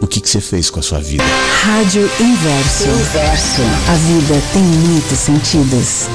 [0.02, 1.24] o que, que você fez com a sua vida.
[1.62, 2.88] Rádio Inverso.
[2.88, 3.62] Inverso.
[3.88, 6.08] A vida tem muitos sentidos.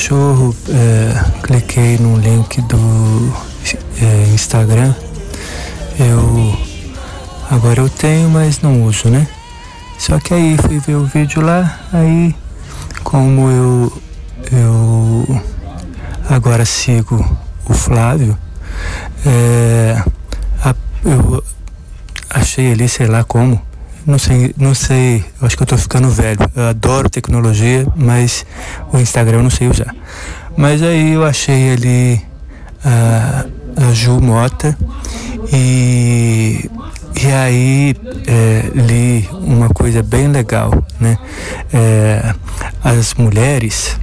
[0.00, 3.34] Cachorro, é, cliquei no link do
[4.00, 4.94] é, Instagram.
[5.98, 6.58] Eu
[7.50, 9.28] agora eu tenho, mas não uso, né?
[9.98, 12.34] Só que aí fui ver o vídeo lá, aí
[13.04, 14.02] como eu
[14.50, 15.42] eu
[16.30, 17.22] agora sigo
[17.68, 18.38] o Flávio,
[19.26, 20.02] é,
[20.64, 20.74] a,
[21.04, 21.44] eu
[22.30, 23.60] achei ali, sei lá como,
[24.06, 26.38] não sei, não sei, acho que eu tô ficando velho.
[26.56, 28.46] Eu adoro tecnologia, mas
[28.92, 29.94] o Instagram eu não sei usar.
[30.56, 32.22] Mas aí eu achei ali
[32.84, 33.46] a,
[33.76, 34.76] a Ju Mota
[35.52, 36.70] e,
[37.22, 37.96] e aí
[38.26, 41.18] é, li uma coisa bem legal, né?
[41.72, 42.34] É,
[42.82, 43.98] as mulheres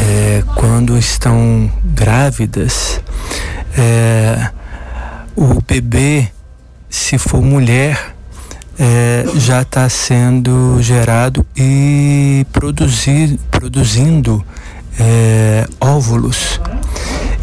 [0.00, 3.00] é, quando estão grávidas,
[3.76, 4.50] é,
[5.36, 6.28] o bebê,
[6.88, 8.13] se for mulher,
[8.78, 14.44] é, já está sendo gerado e produzir, produzindo
[14.98, 16.60] é, óvulos.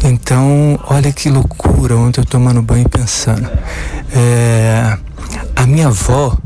[0.04, 3.48] Então, olha que loucura, ontem eu tomando banho pensando.
[4.14, 4.98] É,
[5.54, 6.36] a minha avó,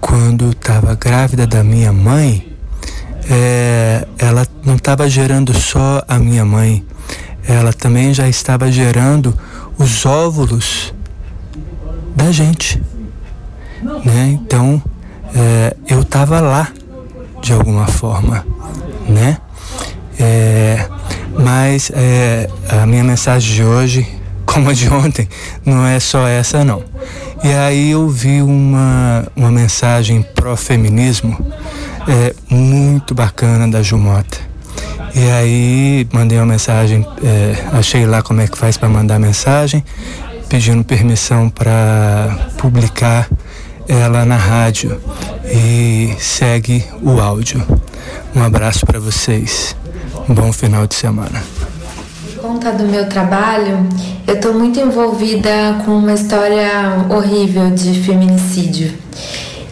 [0.00, 2.46] quando estava grávida da minha mãe,
[3.28, 6.84] é, ela não estava gerando só a minha mãe,
[7.46, 9.36] ela também já estava gerando
[9.78, 10.94] os óvulos
[12.14, 12.80] da gente.
[14.04, 14.38] Né?
[14.40, 14.82] Então,
[15.34, 16.68] é, eu estava lá
[17.40, 18.44] de alguma forma,
[19.08, 19.38] né?
[20.18, 20.86] É,
[21.38, 24.06] mas é, a minha mensagem de hoje,
[24.44, 25.28] como a de ontem,
[25.64, 26.82] não é só essa não.
[27.42, 31.38] E aí eu vi uma, uma mensagem pró-feminismo
[32.06, 34.38] é, muito bacana da Jumota.
[35.14, 39.82] E aí mandei uma mensagem, é, achei lá como é que faz para mandar mensagem,
[40.48, 43.28] pedindo permissão para publicar
[43.90, 45.00] ela na rádio
[45.44, 47.60] e segue o áudio.
[48.34, 49.74] Um abraço para vocês.
[50.28, 51.42] Um bom final de semana.
[52.34, 53.88] Por conta do meu trabalho,
[54.28, 58.94] eu estou muito envolvida com uma história horrível de feminicídio.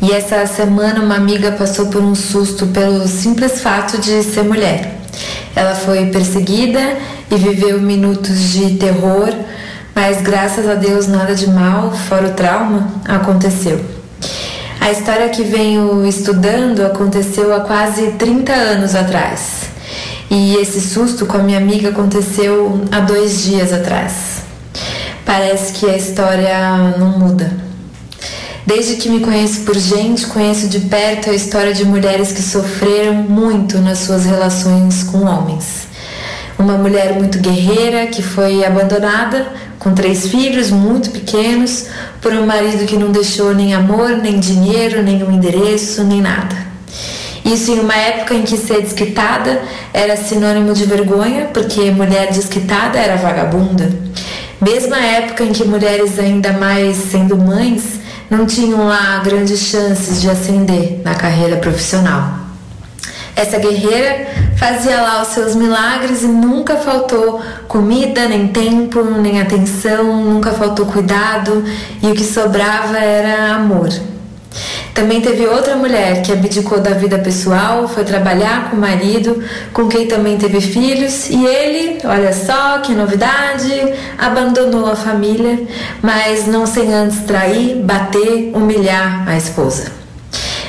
[0.03, 4.99] E essa semana uma amiga passou por um susto pelo simples fato de ser mulher.
[5.55, 6.97] Ela foi perseguida
[7.31, 9.33] e viveu minutos de terror,
[9.95, 13.98] mas graças a Deus nada de mal, fora o trauma, aconteceu.
[14.89, 19.65] A história que venho estudando aconteceu há quase 30 anos atrás.
[20.31, 24.45] E esse susto com a minha amiga aconteceu há dois dias atrás.
[25.27, 27.53] Parece que a história não muda.
[28.67, 33.13] Desde que me conheço por gente, conheço de perto a história de mulheres que sofreram
[33.13, 35.87] muito nas suas relações com homens.
[36.59, 41.87] Uma mulher muito guerreira que foi abandonada com três filhos muito pequenos
[42.21, 46.57] por um marido que não deixou nem amor, nem dinheiro, nem um endereço, nem nada.
[47.45, 52.99] Isso em uma época em que ser desquitada era sinônimo de vergonha, porque mulher desquitada
[52.99, 53.91] era vagabunda.
[54.61, 60.29] Mesma época em que mulheres ainda mais sendo mães não tinham lá grandes chances de
[60.29, 62.48] ascender na carreira profissional.
[63.39, 70.25] Essa guerreira fazia lá os seus milagres e nunca faltou comida, nem tempo, nem atenção,
[70.25, 71.63] nunca faltou cuidado
[72.03, 73.91] e o que sobrava era amor.
[74.93, 79.41] Também teve outra mulher que abdicou da vida pessoal, foi trabalhar com o marido,
[79.73, 83.71] com quem também teve filhos, e ele, olha só que novidade,
[84.19, 85.61] abandonou a família,
[86.03, 89.98] mas não sem antes trair, bater, humilhar a esposa.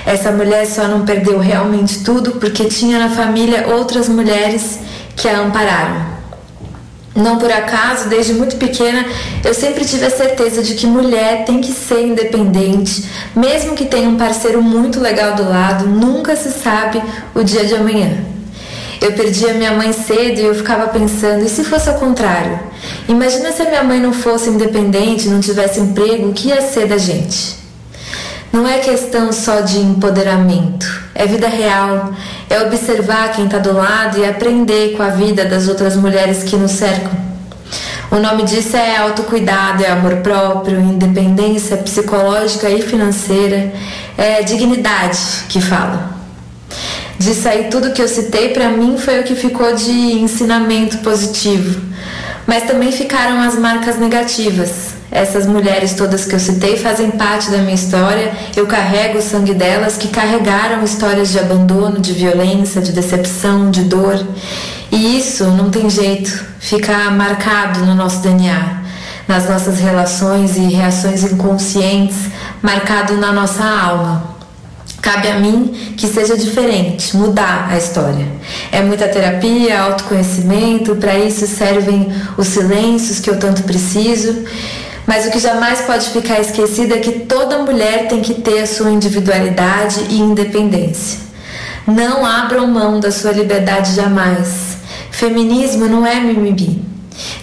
[0.05, 4.79] Essa mulher só não perdeu realmente tudo porque tinha na família outras mulheres
[5.15, 6.19] que a ampararam.
[7.15, 9.05] Não por acaso, desde muito pequena,
[9.43, 13.05] eu sempre tive a certeza de que mulher tem que ser independente,
[13.35, 17.01] mesmo que tenha um parceiro muito legal do lado, nunca se sabe
[17.35, 18.23] o dia de amanhã.
[19.01, 22.59] Eu perdi a minha mãe cedo e eu ficava pensando, e se fosse ao contrário?
[23.07, 26.87] Imagina se a minha mãe não fosse independente, não tivesse emprego, o que ia ser
[26.87, 27.55] da gente?
[28.51, 32.11] Não é questão só de empoderamento, é vida real,
[32.49, 36.55] é observar quem está do lado e aprender com a vida das outras mulheres que
[36.55, 37.11] nos cercam.
[38.09, 43.71] O nome disso é autocuidado, é amor próprio, independência psicológica e financeira,
[44.17, 46.09] é dignidade que fala.
[47.19, 51.79] Disso aí tudo que eu citei para mim foi o que ficou de ensinamento positivo,
[52.47, 57.57] mas também ficaram as marcas negativas essas mulheres todas que eu citei fazem parte da
[57.57, 58.31] minha história.
[58.55, 63.83] Eu carrego o sangue delas que carregaram histórias de abandono, de violência, de decepção, de
[63.83, 64.23] dor.
[64.91, 68.81] E isso não tem jeito, fica marcado no nosso DNA,
[69.27, 72.17] nas nossas relações e reações inconscientes,
[72.61, 74.39] marcado na nossa alma.
[75.01, 78.27] Cabe a mim que seja diferente, mudar a história.
[78.71, 84.43] É muita terapia, autoconhecimento, para isso servem os silêncios que eu tanto preciso.
[85.09, 88.67] Mas o que jamais pode ficar esquecido é que toda mulher tem que ter a
[88.67, 91.17] sua individualidade e independência.
[91.87, 94.77] Não abram mão da sua liberdade jamais.
[95.09, 96.85] Feminismo não é mimimi.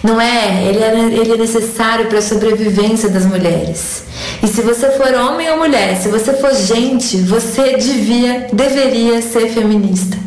[0.01, 4.03] Não é, ele é, ele é necessário para a sobrevivência das mulheres.
[4.41, 9.49] E se você for homem ou mulher, se você for gente, você devia, deveria ser
[9.49, 10.17] feminista.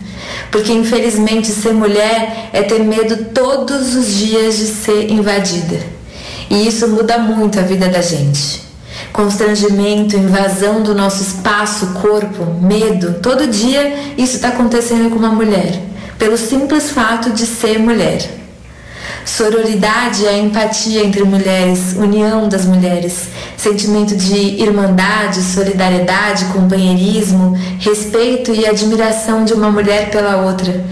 [0.52, 5.99] Porque infelizmente ser mulher é ter medo todos os dias de ser invadida.
[6.50, 8.60] E isso muda muito a vida da gente.
[9.12, 15.80] Constrangimento, invasão do nosso espaço, corpo, medo, todo dia isso está acontecendo com uma mulher,
[16.18, 18.40] pelo simples fato de ser mulher.
[19.24, 28.52] Sororidade é a empatia entre mulheres, união das mulheres, sentimento de irmandade, solidariedade, companheirismo, respeito
[28.52, 30.84] e admiração de uma mulher pela outra.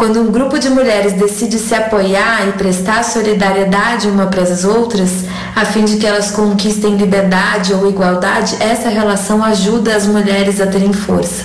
[0.00, 5.26] Quando um grupo de mulheres decide se apoiar e prestar solidariedade uma para as outras,
[5.54, 10.66] a fim de que elas conquistem liberdade ou igualdade, essa relação ajuda as mulheres a
[10.66, 11.44] terem força.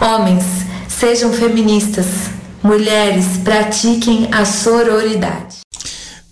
[0.00, 0.44] Homens,
[0.86, 2.06] sejam feministas,
[2.62, 5.56] Mulheres, pratiquem a sororidade.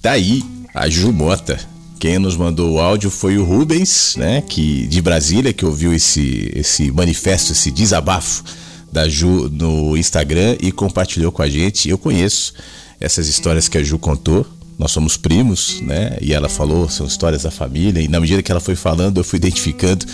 [0.00, 0.40] Daí
[0.72, 1.58] tá a Ju Mota.
[1.98, 6.52] Quem nos mandou o áudio foi o Rubens, né, que de Brasília, que ouviu esse,
[6.54, 8.44] esse manifesto, esse desabafo
[8.94, 11.88] da Ju no Instagram e compartilhou com a gente.
[11.88, 12.54] Eu conheço
[13.00, 14.46] essas histórias que a Ju contou.
[14.78, 16.16] Nós somos primos, né?
[16.20, 18.00] E ela falou, são histórias da família.
[18.00, 20.06] E na medida que ela foi falando, eu fui identificando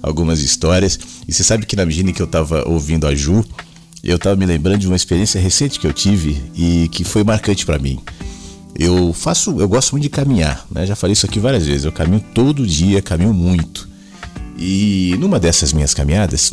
[0.00, 1.00] algumas histórias.
[1.26, 3.44] E você sabe que na medida que eu estava ouvindo a Ju,
[4.04, 7.66] eu estava me lembrando de uma experiência recente que eu tive e que foi marcante
[7.66, 7.98] para mim.
[8.78, 10.86] Eu faço, eu gosto muito de caminhar, né?
[10.86, 11.84] Já falei isso aqui várias vezes.
[11.84, 13.88] Eu caminho todo dia, caminho muito.
[14.56, 16.52] E numa dessas minhas caminhadas,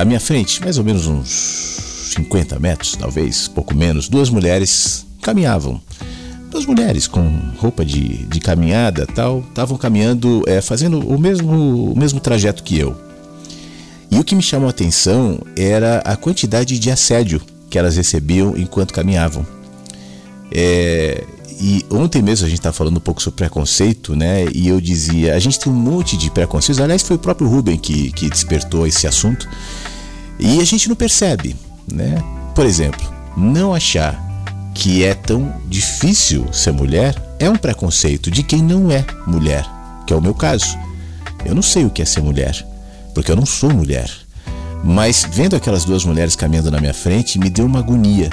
[0.00, 5.80] à minha frente, mais ou menos uns 50 metros, talvez, pouco menos, duas mulheres caminhavam.
[6.50, 7.22] Duas mulheres com
[7.58, 12.76] roupa de, de caminhada tal, estavam caminhando, é, fazendo o mesmo, o mesmo trajeto que
[12.76, 12.96] eu.
[14.10, 17.40] E o que me chamou a atenção era a quantidade de assédio
[17.70, 19.46] que elas recebiam enquanto caminhavam.
[20.52, 21.22] É,
[21.60, 24.46] e ontem mesmo a gente estava falando um pouco sobre preconceito, né?
[24.54, 26.80] E eu dizia, a gente tem um monte de preconceitos.
[26.80, 29.48] Aliás, foi o próprio Ruben que, que despertou esse assunto.
[30.38, 31.54] E a gente não percebe,
[31.90, 32.22] né?
[32.54, 33.02] Por exemplo,
[33.36, 34.18] não achar
[34.74, 39.66] que é tão difícil ser mulher é um preconceito de quem não é mulher,
[40.06, 40.78] que é o meu caso.
[41.44, 42.66] Eu não sei o que é ser mulher
[43.14, 44.10] porque eu não sou mulher.
[44.82, 48.30] Mas vendo aquelas duas mulheres caminhando na minha frente, me deu uma agonia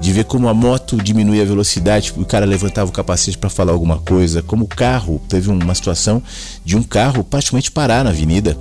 [0.00, 3.72] de ver como a moto diminui a velocidade, o cara levantava o capacete para falar
[3.72, 6.22] alguma coisa, como o carro, teve uma situação
[6.64, 8.56] de um carro praticamente parar na avenida.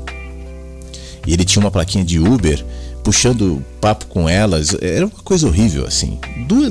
[1.26, 2.64] E ele tinha uma plaquinha de Uber
[3.04, 6.18] puxando papo com elas, era uma coisa horrível assim.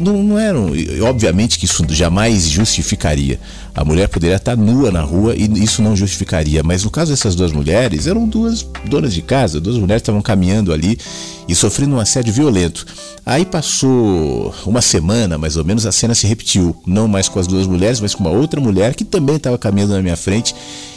[0.00, 0.72] Não, não eram,
[1.02, 3.38] obviamente que isso jamais justificaria.
[3.74, 7.34] A mulher poderia estar nua na rua e isso não justificaria, mas no caso dessas
[7.34, 10.98] duas mulheres, eram duas donas de casa, duas mulheres estavam caminhando ali
[11.46, 12.86] e sofrendo um assédio violento.
[13.24, 17.46] Aí passou uma semana, mais ou menos, a cena se repetiu, não mais com as
[17.46, 20.54] duas mulheres, mas com uma outra mulher que também estava caminhando na minha frente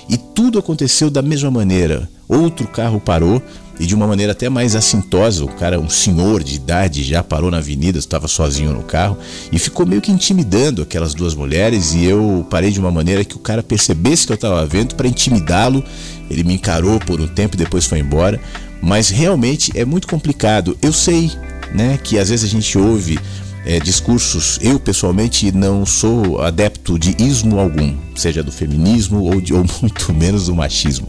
[0.09, 2.09] e tudo aconteceu da mesma maneira.
[2.27, 3.41] Outro carro parou,
[3.79, 5.43] e de uma maneira até mais assintosa.
[5.43, 9.17] O cara, um senhor de idade, já parou na avenida, estava sozinho no carro
[9.51, 11.93] e ficou meio que intimidando aquelas duas mulheres.
[11.93, 15.07] E eu parei de uma maneira que o cara percebesse que eu estava vendo para
[15.07, 15.83] intimidá-lo.
[16.29, 18.39] Ele me encarou por um tempo e depois foi embora.
[18.81, 20.77] Mas realmente é muito complicado.
[20.81, 21.31] Eu sei,
[21.73, 23.19] né, que às vezes a gente ouve
[23.65, 24.59] é, discursos.
[24.61, 30.13] Eu pessoalmente não sou adepto de ismo algum, seja do feminismo ou, de, ou muito
[30.13, 31.07] menos do machismo.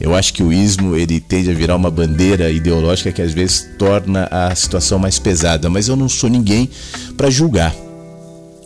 [0.00, 3.68] Eu acho que o ismo ele tende a virar uma bandeira ideológica que às vezes
[3.78, 6.68] torna a situação mais pesada, mas eu não sou ninguém
[7.16, 7.74] para julgar.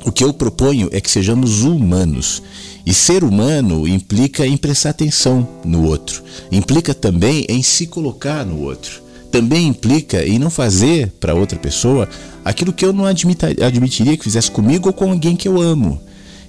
[0.05, 2.43] O que eu proponho é que sejamos humanos.
[2.87, 8.63] E ser humano implica em prestar atenção no outro, implica também em se colocar no
[8.63, 12.09] outro, também implica em não fazer para outra pessoa
[12.43, 16.01] aquilo que eu não admitiria que fizesse comigo ou com alguém que eu amo.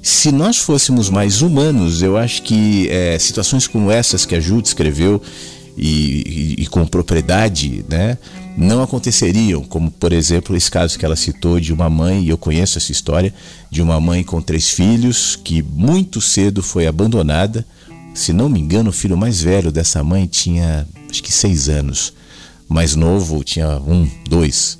[0.01, 4.61] Se nós fôssemos mais humanos, eu acho que é, situações como essas que a Ju
[4.61, 5.21] descreveu
[5.77, 8.17] e, e, e, com propriedade, né,
[8.57, 12.37] não aconteceriam, como por exemplo esse caso que ela citou de uma mãe, e eu
[12.37, 13.33] conheço essa história,
[13.69, 17.65] de uma mãe com três filhos que muito cedo foi abandonada.
[18.13, 22.13] Se não me engano, o filho mais velho dessa mãe tinha acho que seis anos,
[22.67, 24.77] mais novo tinha um, dois.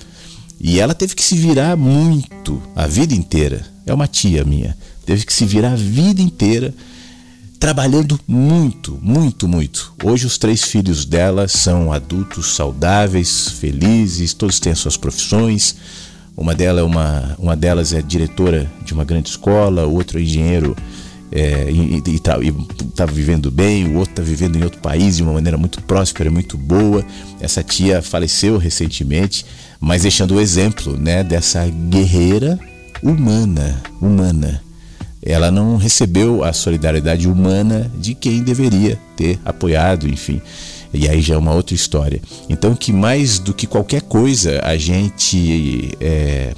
[0.60, 3.66] E ela teve que se virar muito a vida inteira.
[3.86, 4.76] É uma tia minha
[5.10, 6.72] teve que se virar a vida inteira
[7.60, 9.92] trabalhando muito, muito, muito.
[10.04, 15.76] Hoje os três filhos dela são adultos saudáveis, felizes, todos têm as suas profissões.
[16.38, 20.22] Uma, dela é uma, uma delas é diretora de uma grande escola, o outro é
[20.22, 20.76] engenheiro
[21.32, 22.36] é, e está
[22.96, 26.30] tá vivendo bem, o outro está vivendo em outro país de uma maneira muito próspera,
[26.30, 27.04] muito boa.
[27.42, 29.44] Essa tia faleceu recentemente,
[29.80, 32.60] mas deixando o exemplo né, dessa guerreira
[33.02, 34.69] humana, humana
[35.22, 40.42] ela não recebeu a solidariedade humana de quem deveria ter apoiado, enfim.
[40.94, 42.22] E aí já é uma outra história.
[42.50, 46.54] Então, que mais do que qualquer coisa a gente é,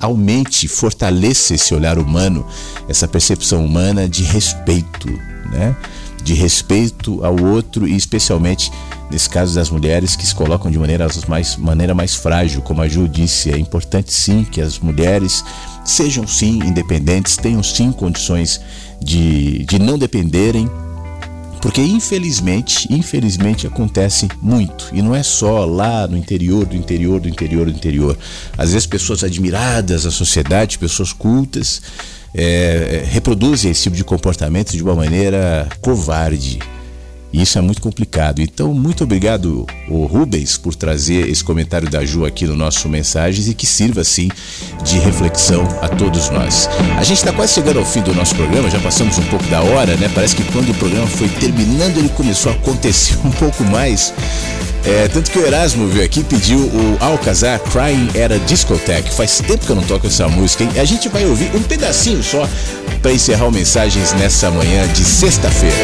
[0.00, 2.46] aumente, fortaleça esse olhar humano,
[2.88, 5.08] essa percepção humana de respeito,
[5.50, 5.76] né?
[6.22, 8.70] De respeito ao outro e especialmente
[9.10, 12.88] nesse caso das mulheres que se colocam de maneira mais, maneira mais frágil, como a
[12.88, 15.44] Ju disse, é importante sim que as mulheres
[15.88, 18.60] sejam sim independentes, tenham sim condições
[19.00, 20.68] de, de não dependerem,
[21.62, 27.28] porque infelizmente, infelizmente acontece muito e não é só lá no interior do interior do
[27.28, 28.16] interior do interior.
[28.56, 31.82] Às vezes pessoas admiradas da sociedade, pessoas cultas,
[32.34, 36.58] é, reproduzem esse tipo de comportamento de uma maneira covarde
[37.32, 38.40] e isso é muito complicado.
[38.40, 43.48] Então, muito obrigado, o Rubens, por trazer esse comentário da Ju aqui no nosso Mensagens
[43.48, 44.28] e que sirva, assim,
[44.82, 46.68] de reflexão a todos nós.
[46.96, 49.60] A gente está quase chegando ao fim do nosso programa, já passamos um pouco da
[49.60, 50.10] hora, né?
[50.14, 54.12] Parece que quando o programa foi terminando, ele começou a acontecer um pouco mais.
[54.84, 59.12] É, tanto que o Erasmo veio aqui pediu o Alcazar Crying at a Discotheque.
[59.12, 60.70] Faz tempo que eu não toco essa música, hein?
[60.78, 62.48] A gente vai ouvir um pedacinho só
[63.02, 65.76] para encerrar o Mensagens nessa manhã de sexta-feira.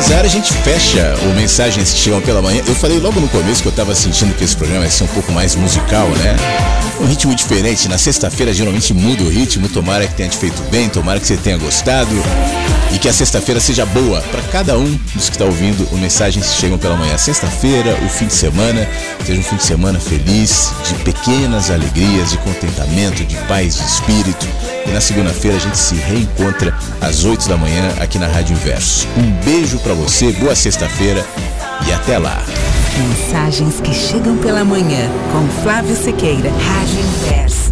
[0.00, 2.62] Alcazar, a gente fecha o Mensagens que Chegam pela Manhã.
[2.66, 5.08] Eu falei logo no começo que eu tava sentindo que esse programa ia ser um
[5.08, 6.89] pouco mais musical, né?
[7.00, 7.88] Um ritmo diferente.
[7.88, 9.68] Na sexta-feira geralmente muda o ritmo.
[9.68, 12.10] Tomara que tenha te feito bem, tomara que você tenha gostado.
[12.92, 16.46] E que a sexta-feira seja boa para cada um dos que está ouvindo o Mensagens
[16.46, 17.16] que Chegam pela Manhã.
[17.16, 18.86] Sexta-feira, o fim de semana,
[19.24, 24.46] seja um fim de semana feliz, de pequenas alegrias, de contentamento, de paz de espírito.
[24.86, 29.06] E na segunda-feira a gente se reencontra às 8 da manhã aqui na Rádio Inverso.
[29.16, 31.24] Um beijo para você, boa sexta-feira
[31.86, 32.42] e até lá.
[32.98, 37.69] Mensagens que chegam pela manhã com Flávio Sequeira, Rádio Inverso.